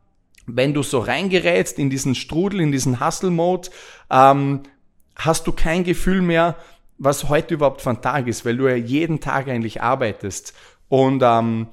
wenn 0.46 0.76
du 0.76 0.84
so 0.84 1.00
reingerätst 1.00 1.80
in 1.80 1.90
diesen 1.90 2.14
Strudel, 2.14 2.62
in 2.62 2.72
diesen 2.72 3.04
Hustle-Mode, 3.04 3.70
ähm, 4.12 4.62
hast 5.16 5.48
du 5.48 5.54
kein 5.54 5.84
Gefühl 5.84 6.22
mehr, 6.22 6.56
was 7.00 7.30
heute 7.30 7.56
überhaupt 7.56 7.82
von 7.82 8.00
Tag 8.04 8.28
ist, 8.28 8.46
weil 8.46 8.58
du 8.58 8.68
ja 8.68 8.76
jeden 8.76 9.20
Tag 9.20 9.48
eigentlich 9.48 9.82
arbeitest. 9.82 10.54
Und 10.88 11.24
ähm, 11.26 11.70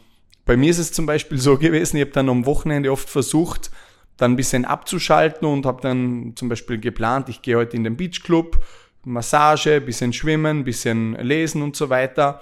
bei 0.47 0.57
mir 0.57 0.71
ist 0.71 0.79
es 0.79 0.93
zum 0.93 1.05
Beispiel 1.05 1.39
so 1.39 1.59
gewesen, 1.59 1.97
ich 1.97 2.03
habe 2.03 2.13
dann 2.13 2.31
am 2.31 2.47
Wochenende 2.47 2.91
oft 2.91 3.11
versucht, 3.11 3.71
dann 4.17 4.33
ein 4.33 4.37
bisschen 4.37 4.65
abzuschalten 4.65 5.47
und 5.47 5.67
habe 5.67 5.83
dann 5.83 6.33
zum 6.37 6.49
Beispiel 6.49 6.79
geplant, 6.79 7.29
ich 7.29 7.43
gehe 7.43 7.57
heute 7.57 7.77
in 7.77 7.85
den 7.85 7.97
Beachclub, 7.97 8.65
Massage, 9.05 9.81
bisschen 9.81 10.13
schwimmen, 10.13 10.65
bisschen 10.65 11.15
lesen 11.17 11.63
und 11.63 11.77
so 11.77 11.91
weiter. 11.91 12.41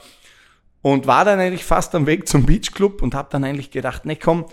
Und 0.82 1.06
war 1.06 1.24
dann 1.24 1.40
eigentlich 1.40 1.64
fast 1.64 1.94
am 1.94 2.06
Weg 2.06 2.28
zum 2.28 2.44
Beachclub 2.46 3.02
und 3.02 3.14
habe 3.14 3.28
dann 3.32 3.42
eigentlich 3.42 3.70
gedacht, 3.70 4.04
ne 4.04 4.16
komm, 4.16 4.44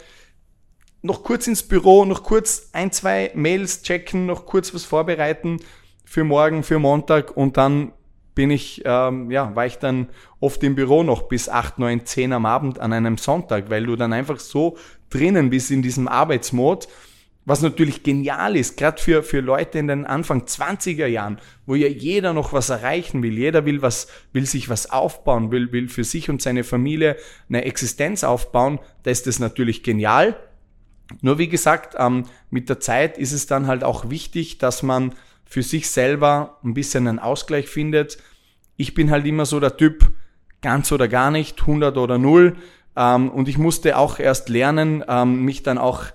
noch 1.01 1.24
kurz 1.24 1.46
ins 1.46 1.63
Büro, 1.63 2.05
noch 2.05 2.24
kurz 2.24 2.70
ein, 2.72 2.91
zwei 2.91 3.31
Mails 3.36 3.81
checken, 3.81 4.27
noch 4.27 4.46
kurz 4.46 4.74
was 4.74 4.86
vorbereiten 4.86 5.58
für 6.05 6.24
morgen, 6.24 6.63
für 6.63 6.79
Montag 6.79 7.36
und 7.36 7.58
dann 7.58 7.91
bin 8.35 8.51
ich, 8.51 8.81
ähm, 8.85 9.29
ja, 9.31 9.55
war 9.55 9.65
ich 9.65 9.77
dann 9.77 10.07
oft 10.39 10.63
im 10.63 10.75
Büro 10.75 11.03
noch 11.03 11.23
bis 11.23 11.50
8, 11.50 11.79
9, 11.79 12.05
10 12.05 12.33
am 12.33 12.45
Abend 12.45 12.79
an 12.79 12.93
einem 12.93 13.17
Sonntag, 13.17 13.69
weil 13.69 13.85
du 13.85 13.95
dann 13.95 14.13
einfach 14.13 14.39
so 14.39 14.77
drinnen 15.09 15.50
bist 15.50 15.71
in 15.71 15.81
diesem 15.81 16.07
Arbeitsmod 16.07 16.88
was 17.45 17.61
natürlich 17.61 18.03
genial 18.03 18.55
ist, 18.55 18.77
gerade 18.77 19.01
für, 19.01 19.23
für 19.23 19.39
Leute 19.39 19.79
in 19.79 19.88
den 19.88 20.05
Anfang 20.05 20.43
20er 20.43 21.07
Jahren, 21.07 21.39
wo 21.65 21.73
ja 21.73 21.88
jeder 21.88 22.33
noch 22.33 22.53
was 22.53 22.69
erreichen 22.69 23.23
will, 23.23 23.38
jeder 23.38 23.65
will 23.65 23.81
was, 23.81 24.07
will 24.31 24.45
sich 24.45 24.69
was 24.69 24.91
aufbauen, 24.91 25.51
will, 25.51 25.71
will 25.71 25.89
für 25.89 26.03
sich 26.03 26.29
und 26.29 26.41
seine 26.41 26.63
Familie 26.63 27.17
eine 27.50 27.65
Existenz 27.65 28.23
aufbauen, 28.23 28.79
da 29.03 29.11
ist 29.11 29.25
das 29.25 29.39
natürlich 29.39 29.81
genial. 29.81 30.35
Nur 31.21 31.39
wie 31.39 31.50
gesagt, 31.50 31.95
ähm, 31.97 32.25
mit 32.51 32.69
der 32.69 32.79
Zeit 32.79 33.17
ist 33.17 33.33
es 33.33 33.47
dann 33.47 33.67
halt 33.67 33.83
auch 33.83 34.09
wichtig, 34.09 34.59
dass 34.59 34.83
man 34.83 35.13
für 35.51 35.63
sich 35.63 35.89
selber 35.89 36.60
ein 36.63 36.74
bisschen 36.74 37.10
einen 37.10 37.20
Ausgleich 37.20 37.67
findet. 37.67 38.17
Ich 38.77 38.93
bin 38.93 39.12
halt 39.12 39.25
immer 39.25 39.46
so 39.46 39.60
der 39.60 39.75
Typ, 39.75 40.10
ganz 40.62 40.93
oder 40.93 41.10
gar 41.10 41.29
nicht, 41.29 41.60
100 41.60 41.98
oder 41.98 42.17
0. 42.17 42.55
Ähm, 42.96 43.29
und 43.29 43.50
ich 43.50 43.58
musste 43.58 43.98
auch 43.98 44.17
erst 44.17 44.48
lernen, 44.48 45.03
ähm, 45.10 45.43
mich 45.43 45.62
dann 45.62 45.77
auch 45.77 46.05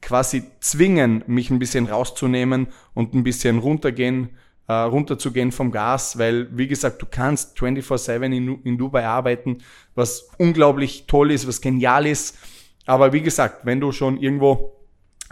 quasi 0.00 0.44
zwingen, 0.60 1.22
mich 1.26 1.50
ein 1.50 1.58
bisschen 1.58 1.84
rauszunehmen 1.84 2.68
und 2.94 3.12
ein 3.12 3.24
bisschen 3.24 3.58
runtergehen, 3.58 4.30
äh, 4.68 4.72
runterzugehen 4.72 5.52
vom 5.52 5.70
Gas, 5.70 6.16
weil, 6.16 6.48
wie 6.56 6.66
gesagt, 6.66 7.02
du 7.02 7.06
kannst 7.10 7.58
24-7 7.58 8.24
in, 8.34 8.62
in 8.62 8.78
Dubai 8.78 9.04
arbeiten, 9.04 9.58
was 9.94 10.30
unglaublich 10.38 11.04
toll 11.06 11.30
ist, 11.30 11.46
was 11.46 11.60
genial 11.60 12.06
ist. 12.06 12.38
Aber 12.86 13.12
wie 13.12 13.20
gesagt, 13.20 13.66
wenn 13.66 13.80
du 13.80 13.92
schon 13.92 14.16
irgendwo 14.16 14.81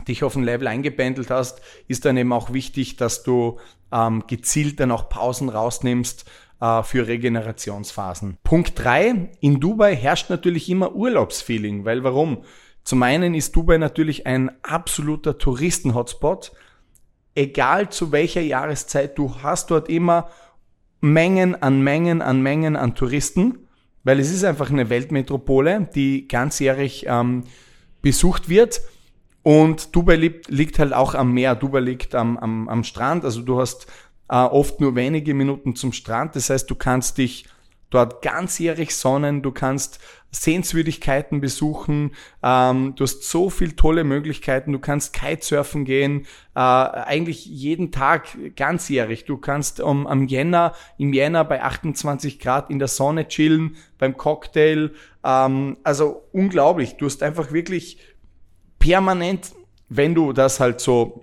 dich 0.04 0.25
auf 0.25 0.37
ein 0.37 0.45
Level 0.45 0.66
eingebändelt 0.66 1.30
hast, 1.30 1.61
ist 1.88 2.04
dann 2.04 2.16
eben 2.16 2.33
auch 2.33 2.52
wichtig, 2.52 2.97
dass 2.97 3.23
du 3.23 3.59
ähm, 3.92 4.25
gezielt 4.26 4.80
dann 4.80 4.90
auch 4.90 5.09
Pausen 5.09 5.49
rausnimmst 5.49 6.25
äh, 6.61 6.83
für 6.83 7.07
Regenerationsphasen. 7.07 8.38
Punkt 8.42 8.78
drei: 8.78 9.30
In 9.40 9.61
Dubai 9.61 9.97
herrscht 9.97 10.30
natürlich 10.30 10.69
immer 10.69 10.95
Urlaubsfeeling, 10.95 11.85
weil 11.85 12.04
warum? 12.04 12.45
Zum 12.83 13.02
einen 13.02 13.35
ist 13.35 13.54
Dubai 13.54 13.78
natürlich 13.78 14.26
ein 14.26 14.50
absoluter 14.62 15.38
Touristen-Hotspot. 15.38 16.52
Egal 17.35 17.90
zu 17.90 18.11
welcher 18.11 18.40
Jahreszeit, 18.40 19.19
du 19.19 19.42
hast 19.42 19.71
dort 19.71 19.88
immer 19.88 20.30
Mengen 21.00 21.61
an 21.62 21.83
Mengen 21.83 22.21
an 22.23 22.42
Mengen 22.42 22.76
an 22.76 22.95
Touristen, 22.95 23.69
weil 24.04 24.19
es 24.19 24.30
ist 24.30 24.45
einfach 24.45 24.71
eine 24.71 24.90
Weltmetropole, 24.90 25.88
die 25.95 26.26
ganzjährig 26.26 27.07
ähm, 27.07 27.45
besucht 28.02 28.49
wird. 28.49 28.80
Und 29.42 29.94
Dubai 29.97 30.16
liegt, 30.16 30.49
liegt, 30.49 30.78
halt 30.78 30.92
auch 30.92 31.14
am 31.14 31.32
Meer, 31.32 31.54
Dubai 31.54 31.80
liegt 31.80 32.14
am, 32.14 32.37
am, 32.37 32.68
am 32.68 32.85
Strand, 32.85 33.25
also 33.25 33.42
du 33.42 33.61
hast 33.61 33.87
äh, 34.28 34.37
oft 34.37 34.80
nur 34.80 34.94
wenige 34.94 35.32
Minuten 35.35 35.75
zum 35.76 35.92
Strand, 35.92 36.37
das 36.37 36.50
heißt, 36.50 36.70
du 36.70 36.75
kannst 36.75 37.18
dich 37.18 37.47
dort 37.90 38.23
ganzjährig 38.23 38.94
sonnen, 38.94 39.42
du 39.42 39.50
kannst 39.50 39.99
Sehenswürdigkeiten 40.32 41.40
besuchen, 41.40 42.12
ähm, 42.42 42.94
du 42.94 43.02
hast 43.02 43.25
so 43.25 43.50
viel 43.50 43.73
tolle 43.73 44.04
Möglichkeiten, 44.04 44.73
du 44.73 44.78
kannst 44.78 45.12
Kitesurfen 45.12 45.85
gehen, 45.85 46.26
äh, 46.54 46.61
eigentlich 46.61 47.47
jeden 47.47 47.90
Tag 47.90 48.28
ganzjährig. 48.54 49.25
Du 49.25 49.38
kannst 49.38 49.80
um, 49.80 50.06
am 50.06 50.28
Jänner, 50.28 50.75
im 50.99 51.12
Jänner 51.12 51.44
bei 51.44 51.62
28 51.62 52.38
Grad 52.38 52.70
in 52.70 52.78
der 52.78 52.88
Sonne 52.88 53.26
chillen, 53.26 53.76
beim 53.99 54.16
Cocktail, 54.16 54.92
ähm, 55.25 55.78
also 55.82 56.23
unglaublich. 56.32 56.97
Du 56.97 57.06
hast 57.06 57.25
einfach 57.25 57.50
wirklich 57.50 57.99
permanent, 58.80 59.52
wenn 59.88 60.16
du 60.16 60.32
das 60.32 60.58
halt 60.58 60.80
so 60.80 61.22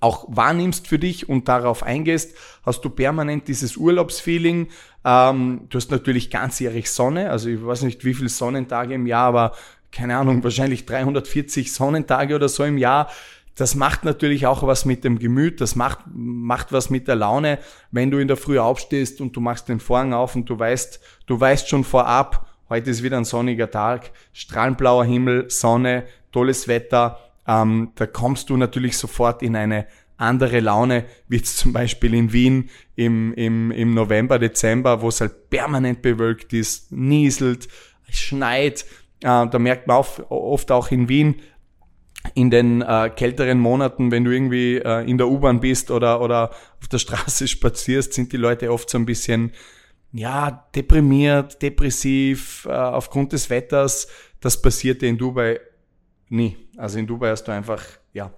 auch 0.00 0.26
wahrnimmst 0.28 0.88
für 0.88 0.98
dich 0.98 1.28
und 1.28 1.48
darauf 1.48 1.82
eingehst, 1.82 2.36
hast 2.64 2.84
du 2.84 2.90
permanent 2.90 3.48
dieses 3.48 3.76
Urlaubsfeeling. 3.76 4.68
Ähm, 5.04 5.66
du 5.68 5.76
hast 5.76 5.90
natürlich 5.90 6.30
ganzjährig 6.30 6.90
Sonne, 6.90 7.30
also 7.30 7.48
ich 7.48 7.64
weiß 7.64 7.82
nicht 7.82 8.04
wie 8.04 8.14
viele 8.14 8.28
Sonnentage 8.28 8.94
im 8.94 9.06
Jahr, 9.06 9.26
aber 9.26 9.52
keine 9.92 10.16
Ahnung, 10.16 10.44
wahrscheinlich 10.44 10.84
340 10.86 11.72
Sonnentage 11.72 12.34
oder 12.34 12.48
so 12.48 12.64
im 12.64 12.78
Jahr. 12.78 13.08
Das 13.54 13.74
macht 13.74 14.04
natürlich 14.04 14.46
auch 14.46 14.62
was 14.66 14.84
mit 14.84 15.02
dem 15.02 15.18
Gemüt, 15.18 15.62
das 15.62 15.76
macht, 15.76 16.00
macht 16.12 16.72
was 16.72 16.90
mit 16.90 17.08
der 17.08 17.16
Laune, 17.16 17.58
wenn 17.90 18.10
du 18.10 18.18
in 18.18 18.28
der 18.28 18.36
Früh 18.36 18.58
aufstehst 18.58 19.22
und 19.22 19.34
du 19.34 19.40
machst 19.40 19.70
den 19.70 19.80
Vorhang 19.80 20.12
auf 20.12 20.36
und 20.36 20.50
du 20.50 20.58
weißt, 20.58 21.00
du 21.26 21.40
weißt 21.40 21.68
schon 21.68 21.82
vorab, 21.82 22.46
heute 22.68 22.90
ist 22.90 23.02
wieder 23.02 23.16
ein 23.16 23.24
sonniger 23.24 23.70
Tag, 23.70 24.10
strahlenblauer 24.32 25.04
Himmel, 25.04 25.50
Sonne, 25.50 26.04
tolles 26.32 26.68
Wetter, 26.68 27.18
ähm, 27.46 27.92
da 27.94 28.06
kommst 28.06 28.50
du 28.50 28.56
natürlich 28.56 28.96
sofort 28.98 29.42
in 29.42 29.56
eine 29.56 29.86
andere 30.16 30.60
Laune, 30.60 31.04
wie 31.28 31.36
jetzt 31.36 31.58
zum 31.58 31.72
Beispiel 31.72 32.14
in 32.14 32.32
Wien 32.32 32.70
im, 32.94 33.34
im, 33.34 33.70
im 33.70 33.94
November, 33.94 34.38
Dezember, 34.38 35.02
wo 35.02 35.08
es 35.08 35.20
halt 35.20 35.50
permanent 35.50 36.02
bewölkt 36.02 36.52
ist, 36.52 36.90
nieselt, 36.90 37.68
schneit. 38.08 38.86
Äh, 39.20 39.46
da 39.46 39.58
merkt 39.58 39.86
man 39.86 39.98
auch, 39.98 40.30
oft 40.30 40.70
auch 40.70 40.90
in 40.90 41.08
Wien, 41.08 41.36
in 42.34 42.50
den 42.50 42.82
äh, 42.82 43.10
kälteren 43.14 43.60
Monaten, 43.60 44.10
wenn 44.10 44.24
du 44.24 44.32
irgendwie 44.32 44.78
äh, 44.78 45.08
in 45.08 45.18
der 45.18 45.28
U-Bahn 45.28 45.60
bist 45.60 45.90
oder, 45.90 46.20
oder 46.20 46.50
auf 46.80 46.88
der 46.90 46.98
Straße 46.98 47.46
spazierst, 47.48 48.14
sind 48.14 48.32
die 48.32 48.36
Leute 48.36 48.72
oft 48.72 48.90
so 48.90 48.98
ein 48.98 49.06
bisschen, 49.06 49.52
ja, 50.16 50.68
deprimiert, 50.74 51.60
depressiv, 51.62 52.66
äh, 52.68 52.72
aufgrund 52.72 53.32
des 53.32 53.50
Wetters. 53.50 54.08
Das 54.40 54.60
passierte 54.60 55.06
in 55.06 55.18
Dubai 55.18 55.60
nie. 56.28 56.56
Also 56.76 56.98
in 56.98 57.06
Dubai 57.06 57.30
hast 57.30 57.44
du 57.44 57.52
einfach, 57.52 57.82
ja, 58.12 58.32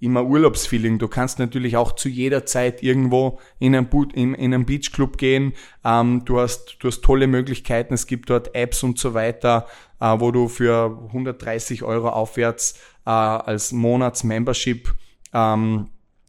immer 0.00 0.24
Urlaubsfeeling. 0.24 0.98
Du 0.98 1.06
kannst 1.06 1.38
natürlich 1.38 1.76
auch 1.76 1.92
zu 1.92 2.08
jeder 2.08 2.44
Zeit 2.44 2.82
irgendwo 2.82 3.38
in 3.60 3.76
einen, 3.76 3.88
in, 4.14 4.34
in 4.34 4.52
einen 4.52 4.66
Beachclub 4.66 5.16
gehen. 5.16 5.52
Ähm, 5.84 6.24
du, 6.24 6.40
hast, 6.40 6.76
du 6.80 6.88
hast 6.88 7.02
tolle 7.02 7.28
Möglichkeiten. 7.28 7.94
Es 7.94 8.08
gibt 8.08 8.28
dort 8.28 8.54
Apps 8.56 8.82
und 8.82 8.98
so 8.98 9.14
weiter, 9.14 9.68
äh, 10.00 10.06
wo 10.18 10.32
du 10.32 10.48
für 10.48 10.98
130 11.06 11.84
Euro 11.84 12.08
aufwärts 12.08 12.80
äh, 13.06 13.10
als 13.10 13.70
Monats-Membership 13.70 14.92
ähm, 15.32 15.88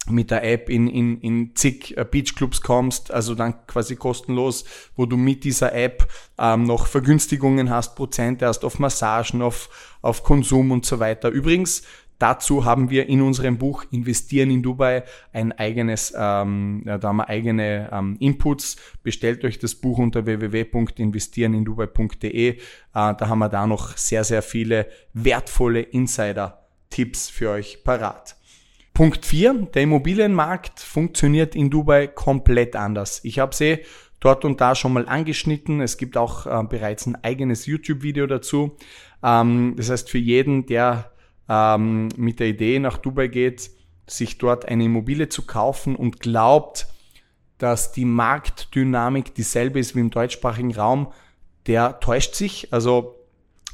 mit 0.10 0.32
der 0.32 0.44
App 0.44 0.70
in, 0.70 0.88
in, 0.88 1.20
in 1.22 1.56
zig 1.56 1.96
äh, 1.98 2.06
Beachclubs 2.10 2.62
kommst, 2.62 3.12
also 3.12 3.36
dann 3.36 3.68
quasi 3.68 3.96
kostenlos, 3.96 4.66
wo 4.96 5.06
du 5.06 5.18
mit 5.18 5.44
dieser 5.44 5.74
App 5.74 6.08
ähm, 6.38 6.64
noch 6.64 6.88
Vergünstigungen 6.88 7.70
hast, 7.70 7.96
Prozente 7.96 8.48
hast 8.48 8.66
auf 8.66 8.80
Massagen, 8.80 9.42
auf, 9.42 9.98
auf 10.02 10.24
Konsum 10.24 10.72
und 10.72 10.86
so 10.86 11.00
weiter. 11.00 11.30
Übrigens, 11.30 11.84
dazu 12.20 12.66
haben 12.66 12.90
wir 12.90 13.08
in 13.08 13.22
unserem 13.22 13.58
Buch 13.58 13.86
Investieren 13.92 14.52
in 14.52 14.62
Dubai 14.62 15.04
ein 15.32 15.54
eigenes, 15.54 16.14
ähm, 16.16 16.82
da 16.86 17.02
haben 17.02 17.18
wir 17.18 17.30
eigene 17.30 17.90
ähm, 17.92 18.18
Inputs. 18.20 18.76
Bestellt 19.04 19.46
euch 19.46 19.60
das 19.60 19.76
Buch 19.76 20.00
unter 20.00 20.26
www.investierenindubai.de. 20.26 22.50
Äh, 22.50 22.58
da 22.92 23.18
haben 23.22 23.40
wir 23.40 23.50
da 23.50 23.68
noch 23.68 23.96
sehr, 23.96 24.26
sehr 24.26 24.42
viele 24.42 24.88
wertvolle 25.14 25.82
Insider-Tipps 25.82 27.30
für 27.30 27.52
euch 27.52 27.86
parat. 27.86 28.36
Punkt 28.94 29.26
4, 29.26 29.70
der 29.74 29.84
Immobilienmarkt 29.84 30.80
funktioniert 30.80 31.56
in 31.56 31.72
Dubai 31.72 32.08
komplett 32.08 32.76
anders. 32.76 33.22
Ich 33.24 33.40
habe 33.40 33.56
sie 33.56 33.80
dort 34.20 34.46
und 34.46 34.62
da 34.62 34.76
schon 34.76 34.94
mal 34.94 35.08
angeschnitten. 35.08 35.82
Es 35.82 35.98
gibt 35.98 36.16
auch 36.16 36.46
äh, 36.46 36.64
bereits 36.64 37.08
ein 37.08 37.16
eigenes 37.24 37.66
YouTube-Video 37.66 38.28
dazu. 38.28 38.78
Ähm, 39.24 39.74
das 39.78 39.90
heißt, 39.90 40.12
für 40.12 40.20
jeden, 40.20 40.68
der 40.68 41.12
ähm, 41.50 42.10
mit 42.18 42.40
der 42.40 42.48
Idee 42.48 42.78
nach 42.78 42.98
Dubai 42.98 43.28
geht, 43.28 43.72
sich 44.06 44.38
dort 44.38 44.68
eine 44.68 44.86
Immobilie 44.86 45.28
zu 45.28 45.42
kaufen 45.42 45.96
und 45.96 46.20
glaubt, 46.20 46.88
dass 47.58 47.94
die 47.94 48.06
Marktdynamik 48.06 49.34
dieselbe 49.34 49.80
ist 49.80 49.96
wie 49.96 50.02
im 50.02 50.12
deutschsprachigen 50.12 50.76
Raum, 50.76 51.12
der 51.66 52.00
täuscht 52.00 52.36
sich. 52.36 52.72
Also 52.72 53.16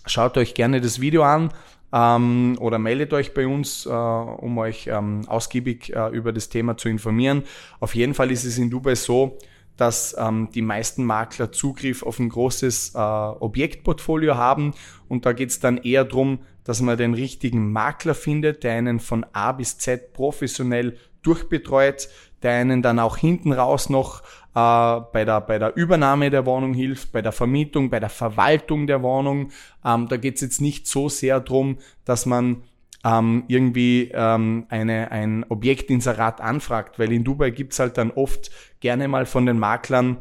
schaut 0.05 0.37
euch 0.37 0.53
gerne 0.53 0.79
das 0.79 1.01
Video 1.01 1.23
an 1.23 1.51
ähm, 1.93 2.57
oder 2.59 2.79
meldet 2.79 3.13
euch 3.13 3.33
bei 3.33 3.47
uns, 3.47 3.85
äh, 3.85 3.89
um 3.89 4.57
euch 4.57 4.87
ähm, 4.87 5.21
ausgiebig 5.27 5.95
äh, 5.95 6.09
über 6.09 6.31
das 6.31 6.49
Thema 6.49 6.77
zu 6.77 6.89
informieren. 6.89 7.43
Auf 7.79 7.95
jeden 7.95 8.13
Fall 8.13 8.31
ist 8.31 8.45
es 8.45 8.57
in 8.57 8.69
Dubai 8.69 8.95
so, 8.95 9.37
dass 9.77 10.15
ähm, 10.19 10.49
die 10.53 10.61
meisten 10.61 11.05
Makler 11.05 11.51
Zugriff 11.51 12.03
auf 12.03 12.19
ein 12.19 12.29
großes 12.29 12.93
äh, 12.95 12.97
Objektportfolio 12.99 14.35
haben 14.35 14.73
und 15.07 15.25
da 15.25 15.33
geht 15.33 15.49
es 15.49 15.59
dann 15.59 15.77
eher 15.77 16.03
darum, 16.03 16.39
dass 16.65 16.81
man 16.81 16.97
den 16.97 17.13
richtigen 17.13 17.71
Makler 17.71 18.13
findet, 18.13 18.63
der 18.63 18.73
einen 18.73 18.99
von 18.99 19.25
A 19.33 19.53
bis 19.53 19.77
Z 19.77 20.13
professionell 20.13 20.97
durchbetreut, 21.21 22.09
der 22.43 22.51
einen 22.53 22.81
dann 22.81 22.99
auch 22.99 23.17
hinten 23.17 23.53
raus 23.53 23.89
noch 23.89 24.21
äh, 24.55 25.01
bei, 25.13 25.25
der, 25.25 25.41
bei 25.41 25.59
der 25.59 25.75
Übernahme 25.75 26.29
der 26.29 26.45
Wohnung 26.45 26.73
hilft, 26.73 27.11
bei 27.11 27.21
der 27.21 27.31
Vermietung, 27.31 27.89
bei 27.89 27.99
der 27.99 28.09
Verwaltung 28.09 28.87
der 28.87 29.01
Wohnung. 29.03 29.51
Ähm, 29.85 30.07
da 30.07 30.17
geht 30.17 30.35
es 30.35 30.41
jetzt 30.41 30.61
nicht 30.61 30.87
so 30.87 31.09
sehr 31.09 31.39
drum, 31.39 31.77
dass 32.05 32.25
man 32.25 32.63
ähm, 33.03 33.43
irgendwie 33.47 34.11
ähm, 34.13 34.65
eine, 34.69 35.11
ein 35.11 35.45
Objektinserat 35.47 36.41
anfragt, 36.41 36.99
weil 36.99 37.11
in 37.11 37.23
Dubai 37.23 37.51
gibt's 37.51 37.79
halt 37.79 37.97
dann 37.97 38.11
oft 38.11 38.51
gerne 38.79 39.07
mal 39.07 39.25
von 39.25 39.45
den 39.45 39.59
Maklern 39.59 40.17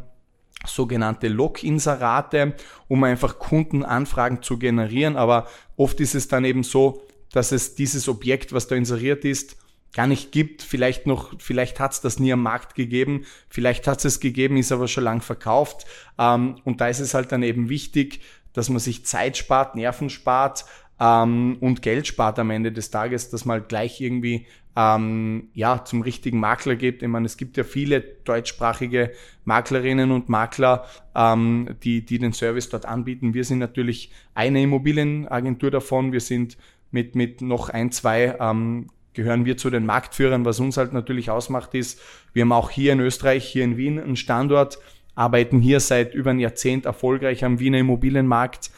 sogenannte 0.67 1.29
Log-Inserate, 1.29 2.55
um 2.89 3.05
einfach 3.05 3.39
Kundenanfragen 3.39 4.43
zu 4.43 4.59
generieren. 4.59 5.17
Aber 5.17 5.47
oft 5.77 6.01
ist 6.01 6.15
es 6.15 6.29
dann 6.29 6.45
eben 6.45 6.63
so, 6.63 7.03
dass 7.33 7.53
es 7.53 7.75
dieses 7.75 8.09
Objekt, 8.09 8.53
was 8.53 8.67
da 8.67 8.75
inseriert 8.75 9.25
ist, 9.25 9.57
gar 9.95 10.07
nicht 10.07 10.33
gibt. 10.33 10.63
Vielleicht 10.63 11.07
noch, 11.07 11.33
vielleicht 11.39 11.81
hat 11.81 11.93
es 11.93 12.01
das 12.01 12.19
nie 12.19 12.33
am 12.33 12.43
Markt 12.43 12.75
gegeben, 12.75 13.25
vielleicht 13.49 13.87
hat 13.87 14.05
es 14.05 14.21
gegeben, 14.21 14.57
ist 14.57 14.73
aber 14.73 14.89
schon 14.89 15.05
lang 15.05 15.21
verkauft. 15.21 15.87
Ähm, 16.19 16.57
und 16.65 16.81
da 16.81 16.89
ist 16.89 17.01
es 17.01 17.15
halt 17.15 17.33
dann 17.33 17.43
eben 17.43 17.69
wichtig, 17.69 18.21
dass 18.53 18.69
man 18.69 18.79
sich 18.79 19.05
Zeit 19.07 19.37
spart, 19.37 19.77
Nerven 19.77 20.11
spart 20.11 20.65
ähm, 21.01 21.59
und 21.61 21.83
Geld 21.83 22.07
spart 22.07 22.39
am 22.39 22.51
Ende 22.51 22.73
des 22.73 22.91
Tages, 22.91 23.31
dass 23.31 23.45
man 23.45 23.61
halt 23.61 23.69
gleich 23.69 24.01
irgendwie 24.01 24.47
ähm, 24.77 25.49
ja 25.55 25.85
zum 25.85 26.03
richtigen 26.03 26.39
Makler 26.39 26.77
geht. 26.77 27.03
Ich 27.03 27.09
meine, 27.09 27.27
es 27.27 27.37
gibt 27.37 27.57
ja 27.57 27.65
viele 27.65 28.01
deutschsprachige 28.01 29.13
Maklerinnen 29.45 30.11
und 30.13 30.29
Makler, 30.29 30.87
ähm, 31.15 31.77
die, 31.83 32.05
die 32.05 32.19
den 32.19 32.33
Service 32.33 32.69
dort 32.69 32.87
anbieten. 32.87 33.35
Wir 33.35 33.45
sind 33.45 33.59
natürlich 33.59 34.13
eine 34.35 34.63
Immobilienagentur 34.63 35.71
davon. 35.71 36.13
Wir 36.13 36.21
sind 36.21 36.59
mit, 36.91 37.15
mit 37.15 37.43
noch 37.43 37.69
ein, 37.69 37.91
zwei 37.91 38.37
ähm, 38.39 38.89
gehören 39.19 39.45
wir 39.45 39.57
zu 39.57 39.69
den 39.69 39.85
Marktführern. 39.85 40.45
Was 40.45 40.61
uns 40.61 40.77
halt 40.77 40.93
natürlich 40.93 41.29
ausmacht, 41.29 41.75
ist, 41.75 42.01
wir 42.35 42.43
haben 42.43 42.53
auch 42.53 42.71
hier 42.71 42.93
in 42.93 43.01
Österreich, 43.01 43.45
hier 43.45 43.65
in 43.65 43.77
Wien 43.77 43.99
einen 43.99 44.15
Standort, 44.15 44.79
arbeiten 45.17 45.61
hier 45.61 45.81
seit 45.81 46.15
über 46.15 46.31
ein 46.31 46.39
Jahrzehnt 46.39 46.87
erfolgreich 46.87 47.45
am 47.45 47.59
Wiener 47.59 47.79
Immobilienmarkt 47.79 48.71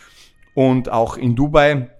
und 0.54 0.88
auch 0.88 1.18
in 1.18 1.36
Dubai. 1.36 1.90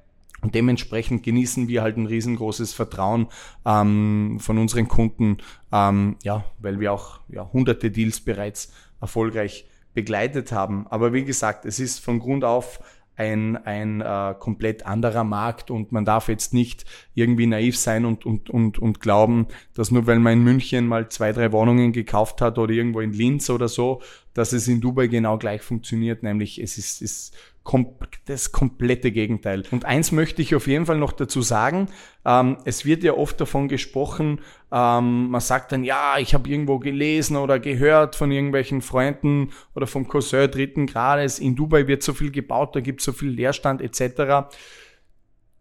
Und 0.41 0.55
dementsprechend 0.55 1.23
genießen 1.23 1.69
wir 1.69 1.83
halt 1.83 1.99
ein 1.99 2.07
riesengroßes 2.07 2.73
Vertrauen 2.73 3.27
ähm, 3.67 4.39
von 4.41 4.57
unseren 4.57 4.89
Kunden, 4.89 5.37
ähm, 5.71 6.17
ja, 6.23 6.43
weil 6.61 6.81
wir 6.81 6.95
auch 6.95 7.21
ja, 7.29 7.47
hunderte 7.53 7.91
Deals 7.91 8.21
bereits 8.21 8.73
erfolgreich 9.03 9.67
begleitet 9.93 10.51
haben. 10.51 10.87
Aber 10.89 11.13
wie 11.13 11.25
gesagt, 11.27 11.67
es 11.67 11.79
ist 11.79 11.99
von 11.99 12.21
Grund 12.21 12.45
auf 12.45 12.81
ein, 13.21 13.59
ein 13.67 14.01
äh, 14.01 14.35
komplett 14.39 14.87
anderer 14.87 15.25
Markt 15.25 15.71
und 15.71 15.93
man 15.93 16.07
darf 16.07 16.29
jetzt 16.29 16.55
nicht 16.55 16.87
irgendwie 17.15 17.47
naiv 17.47 17.77
sein 17.77 18.07
und, 18.07 18.25
und, 18.25 18.49
und, 18.49 18.79
und 18.79 19.01
glauben, 19.01 19.47
dass 19.75 19.91
nur 19.91 20.07
weil 20.07 20.19
man 20.19 20.33
in 20.33 20.45
München 20.45 20.87
mal 20.87 21.11
zwei, 21.11 21.33
drei 21.33 21.53
Wohnungen 21.53 21.93
gekauft 21.93 22.41
hat 22.41 22.57
oder 22.57 22.73
irgendwo 22.73 23.01
in 23.01 23.13
Linz 23.13 23.51
oder 23.51 23.69
so, 23.69 24.01
dass 24.35 24.53
es 24.53 24.69
in 24.69 24.81
Dubai 24.81 25.09
genau 25.09 25.39
gleich 25.39 25.63
funktioniert, 25.63 26.23
nämlich 26.23 26.61
es 26.61 26.79
ist, 26.79 27.03
ist 27.03 27.37
das 28.27 28.53
komplette 28.53 29.13
Gegenteil. 29.13 29.65
Und 29.71 29.85
eins 29.85 30.13
möchte 30.13 30.43
ich 30.43 30.55
auf 30.55 30.67
jeden 30.67 30.87
Fall 30.87 30.99
noch 30.99 31.13
dazu 31.13 31.43
sagen. 31.43 31.89
Ähm, 32.25 32.57
es 32.65 32.85
wird 32.85 33.05
ja 33.05 33.15
oft 33.15 33.41
davon 33.41 33.69
gesprochen, 33.69 34.41
ähm, 34.73 35.31
man 35.31 35.41
sagt 35.41 35.73
dann, 35.73 35.85
ja, 35.85 36.19
ich 36.19 36.35
habe 36.35 36.49
irgendwo 36.49 36.79
gelesen 36.79 37.37
oder 37.37 37.59
gehört 37.59 38.17
von 38.17 38.31
irgendwelchen 38.31 38.83
Freunden 38.83 39.51
oder 39.75 39.87
vom 39.87 40.09
Cousin 40.09 40.51
dritten 40.51 40.87
Grades, 40.87 41.39
in 41.39 41.57
Dubai 41.57 41.87
wird 41.87 42.03
so 42.03 42.15
viel 42.15 42.31
gebaut, 42.31 42.75
da 42.75 42.81
gibt 42.81 43.01
es 43.01 43.05
so 43.05 43.13
viel 43.13 43.31
Leerstand 43.31 43.83
etc. 43.83 44.51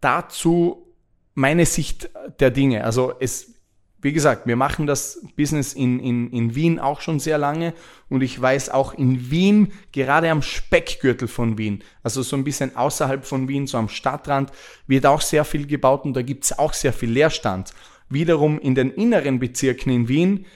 Dazu 0.00 0.86
meine 1.34 1.66
Sicht 1.66 2.10
der 2.38 2.50
Dinge. 2.50 2.84
Also 2.84 3.14
es 3.20 3.59
wie 4.02 4.12
gesagt, 4.12 4.46
wir 4.46 4.56
machen 4.56 4.86
das 4.86 5.24
Business 5.36 5.74
in, 5.74 6.00
in, 6.00 6.30
in 6.30 6.54
Wien 6.54 6.78
auch 6.78 7.00
schon 7.00 7.20
sehr 7.20 7.38
lange 7.38 7.74
und 8.08 8.22
ich 8.22 8.40
weiß 8.40 8.70
auch 8.70 8.94
in 8.94 9.30
Wien, 9.30 9.72
gerade 9.92 10.30
am 10.30 10.42
Speckgürtel 10.42 11.28
von 11.28 11.58
Wien, 11.58 11.82
also 12.02 12.22
so 12.22 12.36
ein 12.36 12.44
bisschen 12.44 12.76
außerhalb 12.76 13.24
von 13.24 13.48
Wien, 13.48 13.66
so 13.66 13.78
am 13.78 13.88
Stadtrand, 13.88 14.52
wird 14.86 15.06
auch 15.06 15.20
sehr 15.20 15.44
viel 15.44 15.66
gebaut 15.66 16.04
und 16.04 16.14
da 16.14 16.22
gibt's 16.22 16.58
auch 16.58 16.72
sehr 16.72 16.92
viel 16.92 17.10
Leerstand. 17.10 17.72
Wiederum 18.08 18.58
in 18.58 18.74
den 18.74 18.90
inneren 18.90 19.38
Bezirken 19.38 19.92
in 19.92 20.08
Wien 20.08 20.46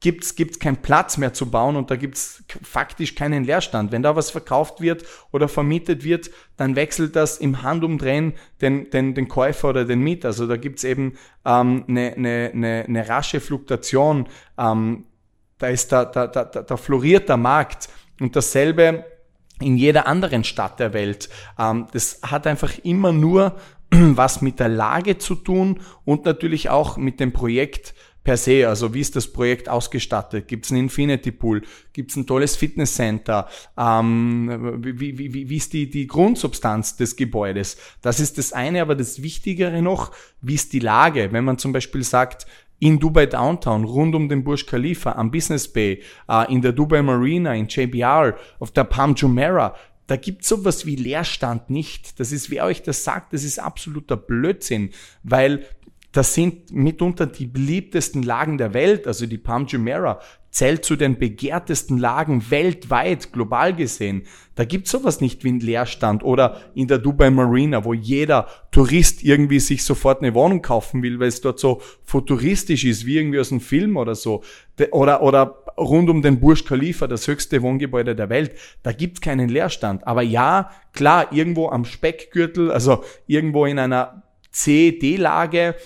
gibt's 0.00 0.36
gibt's 0.36 0.58
keinen 0.58 0.76
Platz 0.76 1.16
mehr 1.16 1.32
zu 1.32 1.50
bauen 1.50 1.76
und 1.76 1.90
da 1.90 1.96
gibt's 1.96 2.44
faktisch 2.62 3.14
keinen 3.14 3.44
Leerstand. 3.44 3.90
Wenn 3.90 4.02
da 4.02 4.14
was 4.14 4.30
verkauft 4.30 4.80
wird 4.80 5.04
oder 5.32 5.48
vermietet 5.48 6.04
wird, 6.04 6.30
dann 6.56 6.76
wechselt 6.76 7.16
das 7.16 7.38
im 7.38 7.62
Handumdrehen 7.62 8.34
den, 8.60 8.90
den, 8.90 9.14
den 9.14 9.28
Käufer 9.28 9.70
oder 9.70 9.84
den 9.84 10.00
Mieter. 10.00 10.28
Also 10.28 10.46
da 10.46 10.56
gibt's 10.56 10.84
eben 10.84 11.18
ähm, 11.44 11.84
eine, 11.88 12.14
eine, 12.14 12.50
eine, 12.54 12.84
eine 12.86 13.08
rasche 13.08 13.40
Fluktuation. 13.40 14.28
Ähm, 14.56 15.06
da 15.58 15.66
ist 15.66 15.90
da, 15.90 16.04
da, 16.04 16.28
da, 16.28 16.44
da 16.44 16.76
floriert 16.76 17.28
der 17.28 17.36
Markt 17.36 17.88
und 18.20 18.36
dasselbe 18.36 19.04
in 19.60 19.76
jeder 19.76 20.06
anderen 20.06 20.44
Stadt 20.44 20.78
der 20.78 20.92
Welt. 20.92 21.28
Ähm, 21.58 21.86
das 21.92 22.20
hat 22.22 22.46
einfach 22.46 22.78
immer 22.84 23.12
nur 23.12 23.56
was 23.90 24.42
mit 24.42 24.60
der 24.60 24.68
Lage 24.68 25.18
zu 25.18 25.34
tun 25.34 25.80
und 26.04 26.24
natürlich 26.24 26.70
auch 26.70 26.96
mit 26.96 27.20
dem 27.20 27.32
Projekt 27.32 27.94
per 28.28 28.36
se, 28.36 28.68
also 28.68 28.92
wie 28.92 29.00
ist 29.00 29.16
das 29.16 29.26
Projekt 29.26 29.70
ausgestattet? 29.70 30.48
Gibt 30.48 30.66
es 30.66 30.70
einen 30.70 30.82
Infinity 30.82 31.32
Pool? 31.32 31.62
Gibt 31.94 32.10
es 32.10 32.16
ein 32.18 32.26
tolles 32.26 32.56
Fitnesscenter? 32.56 33.48
Ähm, 33.78 34.82
wie, 34.84 35.00
wie, 35.00 35.32
wie, 35.32 35.48
wie 35.48 35.56
ist 35.56 35.72
die, 35.72 35.88
die 35.88 36.06
Grundsubstanz 36.06 36.96
des 36.96 37.16
Gebäudes? 37.16 37.78
Das 38.02 38.20
ist 38.20 38.36
das 38.36 38.52
eine, 38.52 38.82
aber 38.82 38.96
das 38.96 39.22
Wichtigere 39.22 39.80
noch, 39.80 40.12
wie 40.42 40.56
ist 40.56 40.74
die 40.74 40.78
Lage? 40.78 41.32
Wenn 41.32 41.46
man 41.46 41.56
zum 41.56 41.72
Beispiel 41.72 42.02
sagt, 42.02 42.46
in 42.80 42.98
Dubai 42.98 43.24
Downtown, 43.24 43.84
rund 43.84 44.14
um 44.14 44.28
den 44.28 44.44
Burj 44.44 44.66
Khalifa, 44.66 45.12
am 45.12 45.30
Business 45.30 45.66
Bay, 45.66 46.02
äh, 46.28 46.52
in 46.52 46.60
der 46.60 46.72
Dubai 46.72 47.00
Marina, 47.00 47.54
in 47.54 47.66
JBR, 47.66 48.36
auf 48.58 48.72
der 48.72 48.84
Palm 48.84 49.14
Jumeirah, 49.14 49.74
da 50.08 50.16
gibt's 50.16 50.48
sowas 50.48 50.84
wie 50.84 50.96
Leerstand 50.96 51.70
nicht. 51.70 52.18
Das 52.20 52.32
ist, 52.32 52.50
wer 52.50 52.64
euch 52.64 52.82
das 52.82 53.04
sagt, 53.04 53.32
das 53.32 53.44
ist 53.44 53.58
absoluter 53.58 54.16
Blödsinn, 54.16 54.90
weil 55.22 55.64
das 56.12 56.34
sind 56.34 56.72
mitunter 56.72 57.26
die 57.26 57.46
beliebtesten 57.46 58.22
Lagen 58.22 58.58
der 58.58 58.72
Welt, 58.74 59.06
also 59.06 59.26
die 59.26 59.38
Palm 59.38 59.66
Jumeirah 59.66 60.20
zählt 60.50 60.84
zu 60.84 60.96
den 60.96 61.18
begehrtesten 61.18 61.98
Lagen 61.98 62.50
weltweit, 62.50 63.32
global 63.32 63.76
gesehen. 63.76 64.22
Da 64.54 64.64
gibt's 64.64 64.90
sowas 64.90 65.20
nicht 65.20 65.44
wie 65.44 65.52
ein 65.52 65.60
Leerstand 65.60 66.24
oder 66.24 66.62
in 66.74 66.88
der 66.88 66.98
Dubai 66.98 67.30
Marina, 67.30 67.84
wo 67.84 67.92
jeder 67.92 68.48
Tourist 68.70 69.22
irgendwie 69.22 69.60
sich 69.60 69.84
sofort 69.84 70.22
eine 70.22 70.34
Wohnung 70.34 70.62
kaufen 70.62 71.02
will, 71.02 71.20
weil 71.20 71.28
es 71.28 71.42
dort 71.42 71.60
so 71.60 71.82
futuristisch 72.02 72.84
ist, 72.84 73.04
wie 73.04 73.18
irgendwie 73.18 73.38
aus 73.38 73.52
einem 73.52 73.60
Film 73.60 73.96
oder 73.96 74.14
so. 74.14 74.42
Oder, 74.90 75.22
oder 75.22 75.64
rund 75.76 76.08
um 76.08 76.22
den 76.22 76.40
Burj 76.40 76.64
Khalifa, 76.64 77.06
das 77.06 77.28
höchste 77.28 77.62
Wohngebäude 77.62 78.16
der 78.16 78.30
Welt. 78.30 78.52
Da 78.82 78.92
gibt's 78.92 79.20
keinen 79.20 79.50
Leerstand. 79.50 80.06
Aber 80.06 80.22
ja, 80.22 80.70
klar, 80.92 81.32
irgendwo 81.32 81.68
am 81.68 81.84
Speckgürtel, 81.84 82.72
also 82.72 83.04
irgendwo 83.26 83.66
in 83.66 83.78
einer 83.78 84.22
C-D-Lage, 84.50 85.76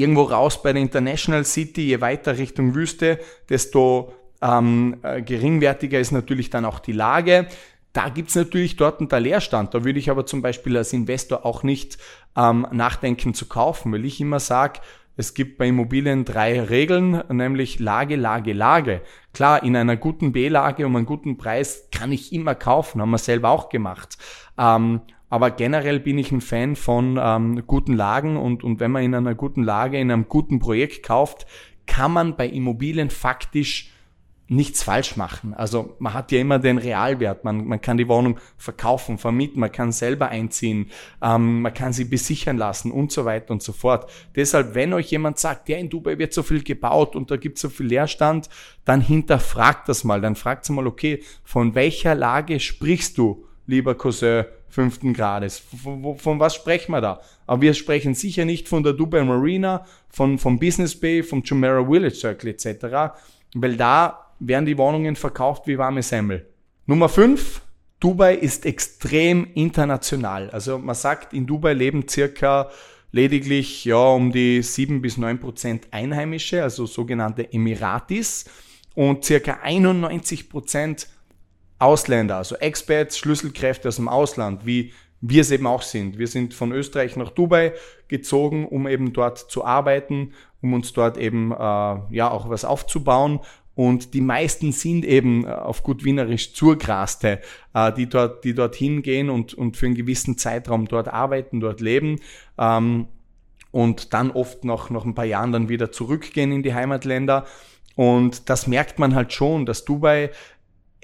irgendwo 0.00 0.22
raus 0.22 0.62
bei 0.62 0.72
der 0.72 0.82
International 0.82 1.44
City, 1.44 1.82
je 1.82 2.00
weiter 2.00 2.38
Richtung 2.38 2.74
Wüste, 2.74 3.18
desto 3.48 4.12
ähm, 4.42 4.96
äh, 5.02 5.22
geringwertiger 5.22 6.00
ist 6.00 6.12
natürlich 6.12 6.50
dann 6.50 6.64
auch 6.64 6.78
die 6.78 6.92
Lage. 6.92 7.46
Da 7.92 8.08
gibt's 8.08 8.34
natürlich 8.34 8.76
dort 8.76 9.00
einen 9.00 9.22
Leerstand. 9.22 9.74
Da 9.74 9.84
würde 9.84 9.98
ich 9.98 10.10
aber 10.10 10.24
zum 10.24 10.42
Beispiel 10.42 10.76
als 10.76 10.92
Investor 10.92 11.44
auch 11.44 11.62
nicht 11.62 11.98
ähm, 12.36 12.66
nachdenken 12.70 13.34
zu 13.34 13.46
kaufen, 13.46 13.92
weil 13.92 14.04
ich 14.04 14.20
immer 14.20 14.38
sage, 14.40 14.80
es 15.16 15.34
gibt 15.34 15.58
bei 15.58 15.68
Immobilien 15.68 16.24
drei 16.24 16.62
Regeln, 16.62 17.22
nämlich 17.28 17.78
Lage, 17.78 18.16
Lage, 18.16 18.52
Lage. 18.52 19.02
Klar, 19.34 19.62
in 19.62 19.76
einer 19.76 19.96
guten 19.96 20.32
B-Lage 20.32 20.86
um 20.86 20.96
einen 20.96 21.04
guten 21.04 21.36
Preis 21.36 21.88
kann 21.92 22.10
ich 22.12 22.32
immer 22.32 22.54
kaufen, 22.54 23.02
haben 23.02 23.10
wir 23.10 23.18
selber 23.18 23.50
auch 23.50 23.68
gemacht. 23.68 24.16
Ähm, 24.56 25.02
aber 25.30 25.52
generell 25.52 26.00
bin 26.00 26.18
ich 26.18 26.32
ein 26.32 26.40
Fan 26.40 26.76
von 26.76 27.18
ähm, 27.22 27.62
guten 27.66 27.94
Lagen 27.94 28.36
und, 28.36 28.62
und 28.64 28.80
wenn 28.80 28.90
man 28.90 29.04
in 29.04 29.14
einer 29.14 29.34
guten 29.34 29.62
Lage, 29.62 29.98
in 29.98 30.10
einem 30.10 30.28
guten 30.28 30.58
Projekt 30.58 31.04
kauft, 31.04 31.46
kann 31.86 32.12
man 32.12 32.36
bei 32.36 32.46
Immobilien 32.46 33.10
faktisch 33.10 33.92
nichts 34.50 34.82
falsch 34.82 35.16
machen. 35.16 35.54
Also 35.54 35.94
man 36.00 36.12
hat 36.12 36.32
ja 36.32 36.40
immer 36.40 36.58
den 36.58 36.78
Realwert. 36.78 37.44
Man, 37.44 37.66
man 37.66 37.80
kann 37.80 37.96
die 37.96 38.08
Wohnung 38.08 38.40
verkaufen, 38.56 39.16
vermieten, 39.16 39.60
man 39.60 39.70
kann 39.70 39.92
selber 39.92 40.28
einziehen, 40.28 40.90
ähm, 41.22 41.62
man 41.62 41.72
kann 41.72 41.92
sie 41.92 42.04
besichern 42.04 42.58
lassen 42.58 42.90
und 42.90 43.12
so 43.12 43.24
weiter 43.24 43.52
und 43.52 43.62
so 43.62 43.72
fort. 43.72 44.10
Deshalb, 44.34 44.74
wenn 44.74 44.92
euch 44.92 45.12
jemand 45.12 45.38
sagt, 45.38 45.68
ja, 45.68 45.78
in 45.78 45.88
Dubai 45.88 46.18
wird 46.18 46.32
so 46.32 46.42
viel 46.42 46.64
gebaut 46.64 47.14
und 47.14 47.30
da 47.30 47.36
gibt 47.36 47.58
es 47.58 47.62
so 47.62 47.68
viel 47.68 47.86
Leerstand, 47.86 48.50
dann 48.84 49.00
hinterfragt 49.00 49.88
das 49.88 50.02
mal. 50.02 50.20
Dann 50.20 50.34
fragt 50.34 50.68
mal, 50.70 50.88
okay, 50.88 51.22
von 51.44 51.76
welcher 51.76 52.16
Lage 52.16 52.58
sprichst 52.58 53.18
du? 53.18 53.46
lieber 53.70 53.94
Cousin 53.94 54.44
fünften 54.70 55.12
Grades. 55.12 55.58
Von, 55.58 56.16
von, 56.16 56.40
was 56.40 56.54
sprechen 56.54 56.92
wir 56.92 57.00
da? 57.00 57.20
Aber 57.46 57.62
wir 57.62 57.74
sprechen 57.74 58.14
sicher 58.14 58.44
nicht 58.44 58.68
von 58.68 58.82
der 58.82 58.92
Dubai 58.92 59.22
Marina, 59.24 59.84
von, 60.08 60.38
vom 60.38 60.58
Business 60.58 60.98
Bay, 60.98 61.22
vom 61.22 61.42
Jumeirah 61.42 61.84
Village 61.84 62.14
Circle 62.14 62.50
etc., 62.50 63.14
weil 63.54 63.76
da 63.76 64.30
werden 64.38 64.66
die 64.66 64.78
Wohnungen 64.78 65.16
verkauft 65.16 65.66
wie 65.66 65.76
warme 65.76 66.02
Semmel. 66.02 66.46
Nummer 66.86 67.08
fünf, 67.08 67.62
Dubai 68.00 68.34
ist 68.34 68.64
extrem 68.64 69.48
international. 69.54 70.50
Also 70.50 70.78
man 70.78 70.94
sagt, 70.94 71.34
in 71.34 71.46
Dubai 71.46 71.74
leben 71.74 72.08
circa 72.08 72.70
lediglich 73.12 73.84
ja 73.84 73.96
um 73.96 74.32
die 74.32 74.62
sieben 74.62 75.02
bis 75.02 75.18
neun 75.18 75.38
Prozent 75.38 75.88
Einheimische, 75.90 76.62
also 76.62 76.86
sogenannte 76.86 77.52
Emiratis 77.52 78.46
und 78.94 79.24
circa 79.24 79.58
91 79.62 80.48
Prozent 80.48 81.08
Ausländer, 81.80 82.36
also 82.36 82.56
Expats, 82.56 83.18
Schlüsselkräfte 83.18 83.88
aus 83.88 83.96
dem 83.96 84.08
Ausland, 84.08 84.66
wie 84.66 84.92
wir 85.20 85.42
es 85.42 85.50
eben 85.50 85.66
auch 85.66 85.82
sind. 85.82 86.18
Wir 86.18 86.28
sind 86.28 86.54
von 86.54 86.72
Österreich 86.72 87.16
nach 87.16 87.30
Dubai 87.30 87.72
gezogen, 88.08 88.66
um 88.66 88.86
eben 88.86 89.12
dort 89.12 89.38
zu 89.38 89.64
arbeiten, 89.64 90.32
um 90.62 90.72
uns 90.72 90.92
dort 90.92 91.18
eben 91.18 91.52
äh, 91.52 91.56
ja 91.56 92.30
auch 92.30 92.48
was 92.48 92.64
aufzubauen. 92.64 93.40
Und 93.74 94.14
die 94.14 94.20
meisten 94.20 94.72
sind 94.72 95.04
eben 95.04 95.44
äh, 95.44 95.48
auf 95.48 95.82
gut 95.82 96.04
Wienerisch 96.04 96.54
Zurgraste, 96.54 97.40
äh, 97.74 97.92
die 97.92 98.08
dort, 98.08 98.44
die 98.44 98.54
dort 98.54 98.74
hingehen 98.74 99.30
und, 99.30 99.54
und 99.54 99.76
für 99.76 99.86
einen 99.86 99.94
gewissen 99.94 100.36
Zeitraum 100.38 100.86
dort 100.86 101.08
arbeiten, 101.08 101.60
dort 101.60 101.80
leben. 101.80 102.20
Ähm, 102.58 103.08
und 103.70 104.12
dann 104.12 104.32
oft 104.32 104.64
noch, 104.64 104.90
noch 104.90 105.04
ein 105.04 105.14
paar 105.14 105.24
Jahren 105.24 105.52
dann 105.52 105.68
wieder 105.68 105.92
zurückgehen 105.92 106.52
in 106.52 106.62
die 106.62 106.74
Heimatländer. 106.74 107.46
Und 107.94 108.48
das 108.48 108.66
merkt 108.66 108.98
man 108.98 109.14
halt 109.14 109.32
schon, 109.32 109.66
dass 109.66 109.84
Dubai 109.84 110.30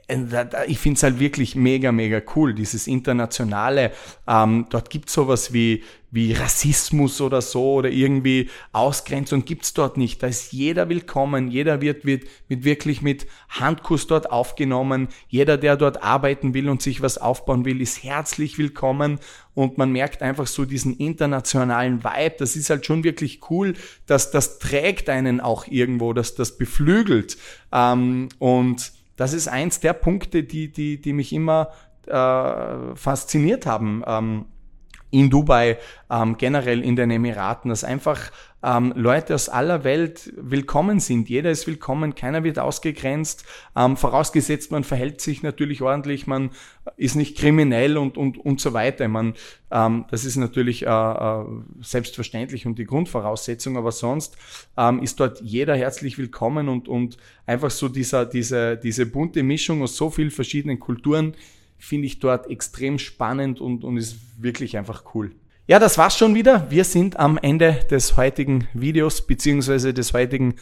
ich 0.09 0.79
finde 0.79 0.97
es 0.97 1.03
halt 1.03 1.19
wirklich 1.19 1.57
mega, 1.57 1.91
mega 1.91 2.23
cool, 2.37 2.55
dieses 2.55 2.87
internationale. 2.87 3.91
Ähm, 4.29 4.67
dort 4.71 4.89
gibt 4.89 5.09
es 5.09 5.15
sowas 5.15 5.53
wie, 5.53 5.83
wie 6.13 6.33
Rassismus 6.33 7.21
oder 7.21 7.43
so 7.43 7.75
oder 7.75 7.91
irgendwie 7.91 8.49
Ausgrenzung 8.73 9.45
gibt's 9.45 9.75
dort 9.75 9.97
nicht. 9.97 10.23
Da 10.23 10.29
ist 10.29 10.53
jeder 10.53 10.89
willkommen, 10.89 11.51
jeder 11.51 11.81
wird, 11.81 12.05
wird, 12.05 12.23
wird 12.47 12.63
wirklich 12.63 13.03
mit 13.03 13.27
Handkuss 13.49 14.07
dort 14.07 14.31
aufgenommen. 14.31 15.09
Jeder, 15.29 15.59
der 15.59 15.77
dort 15.77 16.05
arbeiten 16.05 16.55
will 16.55 16.69
und 16.69 16.83
sich 16.83 17.03
was 17.03 17.19
aufbauen 17.19 17.65
will, 17.65 17.81
ist 17.81 18.05
herzlich 18.05 18.59
willkommen. 18.59 19.19
Und 19.55 19.77
man 19.77 19.91
merkt 19.91 20.23
einfach 20.23 20.47
so 20.47 20.65
diesen 20.65 20.97
internationalen 20.99 22.05
Vibe. 22.05 22.37
Das 22.39 22.55
ist 22.55 22.71
halt 22.71 22.87
schon 22.87 23.03
wirklich 23.03 23.41
cool, 23.51 23.75
dass 24.07 24.31
das 24.31 24.61
trägt 24.61 25.09
einen 25.09 25.41
auch 25.41 25.67
irgendwo, 25.67 26.13
dass 26.13 26.37
das 26.37 26.57
beflügelt. 26.57 27.37
Ähm, 27.73 28.29
und 28.39 28.96
das 29.17 29.33
ist 29.33 29.49
eins 29.49 29.81
der 29.81 29.93
Punkte, 29.93 30.45
die, 30.45 30.71
die, 30.71 31.01
die 31.01 31.13
mich 31.13 31.33
immer 31.33 31.71
äh, 32.07 32.95
fasziniert 32.95 33.67
haben. 33.67 34.03
Ähm, 34.07 34.47
in 35.11 35.31
Dubai, 35.31 35.79
ähm, 36.11 36.37
generell 36.37 36.83
in 36.83 36.97
den 36.97 37.11
Emiraten, 37.11 37.69
dass 37.69 37.85
einfach 37.85 38.31
ähm, 38.67 38.93
Leute 38.97 39.35
aus 39.35 39.49
aller 39.49 39.85
Welt 39.85 40.33
willkommen 40.37 40.99
sind. 40.99 41.29
Jeder 41.29 41.53
ist 41.53 41.69
willkommen, 41.69 42.17
keiner 42.17 42.43
wird 42.43 42.59
ausgegrenzt, 42.59 43.45
ähm, 43.77 43.97
vorausgesetzt 43.97 44.73
man 44.73 44.83
verhält 44.83 45.21
sich 45.21 45.45
natürlich 45.45 45.83
ordentlich, 45.83 46.27
man 46.27 46.51
ist 46.97 47.15
nicht 47.15 47.39
kriminell 47.39 47.97
und, 47.97 48.19
und, 48.19 48.39
und 48.39 48.61
so 48.61 48.73
weiter. 48.73 49.07
Man, 49.07 49.35
ähm, 49.71 50.07
das 50.11 50.25
ist 50.25 50.37
natürlich 50.37 50.85
äh, 50.85 50.89
äh, 50.89 51.45
selbstverständlich 51.81 52.67
und 52.67 52.77
die 52.79 52.87
Grundvoraussetzung, 52.87 53.77
aber 53.77 53.93
sonst 53.93 54.37
ähm, 54.77 55.01
ist 55.01 55.21
dort 55.21 55.41
jeder 55.43 55.77
herzlich 55.77 56.19
willkommen 56.19 56.69
und, 56.69 56.89
und 56.89 57.19
einfach 57.47 57.71
so 57.71 57.89
dieser, 57.89 58.27
diese, 58.27 58.77
diese 58.77 59.07
bunte 59.07 59.45
Mischung 59.45 59.83
aus 59.83 59.97
so 59.97 60.11
vielen 60.11 60.33
verschiedenen 60.33 60.81
Kulturen, 60.81 61.35
finde 61.79 62.07
ich 62.07 62.19
dort 62.19 62.51
extrem 62.51 62.99
spannend 62.99 63.61
und, 63.61 63.85
und 63.85 63.97
ist 63.97 64.17
wirklich 64.43 64.77
einfach 64.77 65.15
cool. 65.15 65.31
Ja, 65.69 65.81
das 65.81 65.99
war's 65.99 66.17
schon 66.17 66.37
wieder. 66.37 66.71
Wir 66.71 66.85
sind 66.85 67.19
am 67.19 67.39
Ende 67.39 67.73
des 67.91 68.17
heutigen 68.17 68.69
Videos 68.73 69.27
beziehungsweise 69.27 69.93
des 69.93 70.13
heutigen 70.13 70.55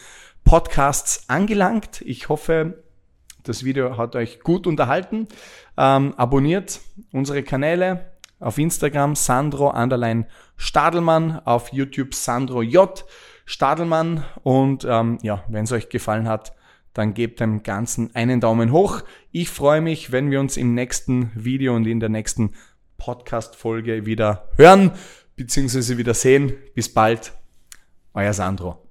Podcasts 0.43 1.29
angelangt. 1.29 2.01
Ich 2.01 2.27
hoffe, 2.27 2.83
das 3.43 3.63
Video 3.63 3.97
hat 3.97 4.15
euch 4.15 4.39
gut 4.39 4.65
unterhalten. 4.65 5.27
Ähm, 5.77 6.15
abonniert 6.17 6.81
unsere 7.11 7.43
Kanäle 7.43 8.13
auf 8.39 8.57
Instagram 8.57 9.13
Sandro 9.13 9.69
Anderlein 9.69 10.25
Stadelmann, 10.57 11.39
auf 11.45 11.71
YouTube 11.71 12.15
Sandro 12.15 12.63
J 12.63 13.05
Stadelmann 13.45 14.23
und 14.41 14.87
ähm, 14.89 15.19
ja, 15.21 15.43
wenn 15.49 15.65
es 15.65 15.71
euch 15.71 15.89
gefallen 15.89 16.27
hat, 16.27 16.55
dann 16.93 17.13
gebt 17.13 17.41
dem 17.41 17.61
Ganzen 17.61 18.15
einen 18.15 18.39
Daumen 18.39 18.71
hoch. 18.71 19.03
Ich 19.31 19.49
freue 19.49 19.81
mich, 19.81 20.11
wenn 20.11 20.31
wir 20.31 20.39
uns 20.39 20.57
im 20.57 20.73
nächsten 20.73 21.29
Video 21.35 21.75
und 21.75 21.85
in 21.85 21.99
der 21.99 22.09
nächsten 22.09 22.55
Podcast-Folge 22.97 24.05
wieder 24.05 24.49
hören 24.57 24.91
bzw. 25.35 25.97
wieder 25.97 26.13
sehen. 26.13 26.53
Bis 26.73 26.93
bald, 26.93 27.33
euer 28.13 28.33
Sandro. 28.33 28.87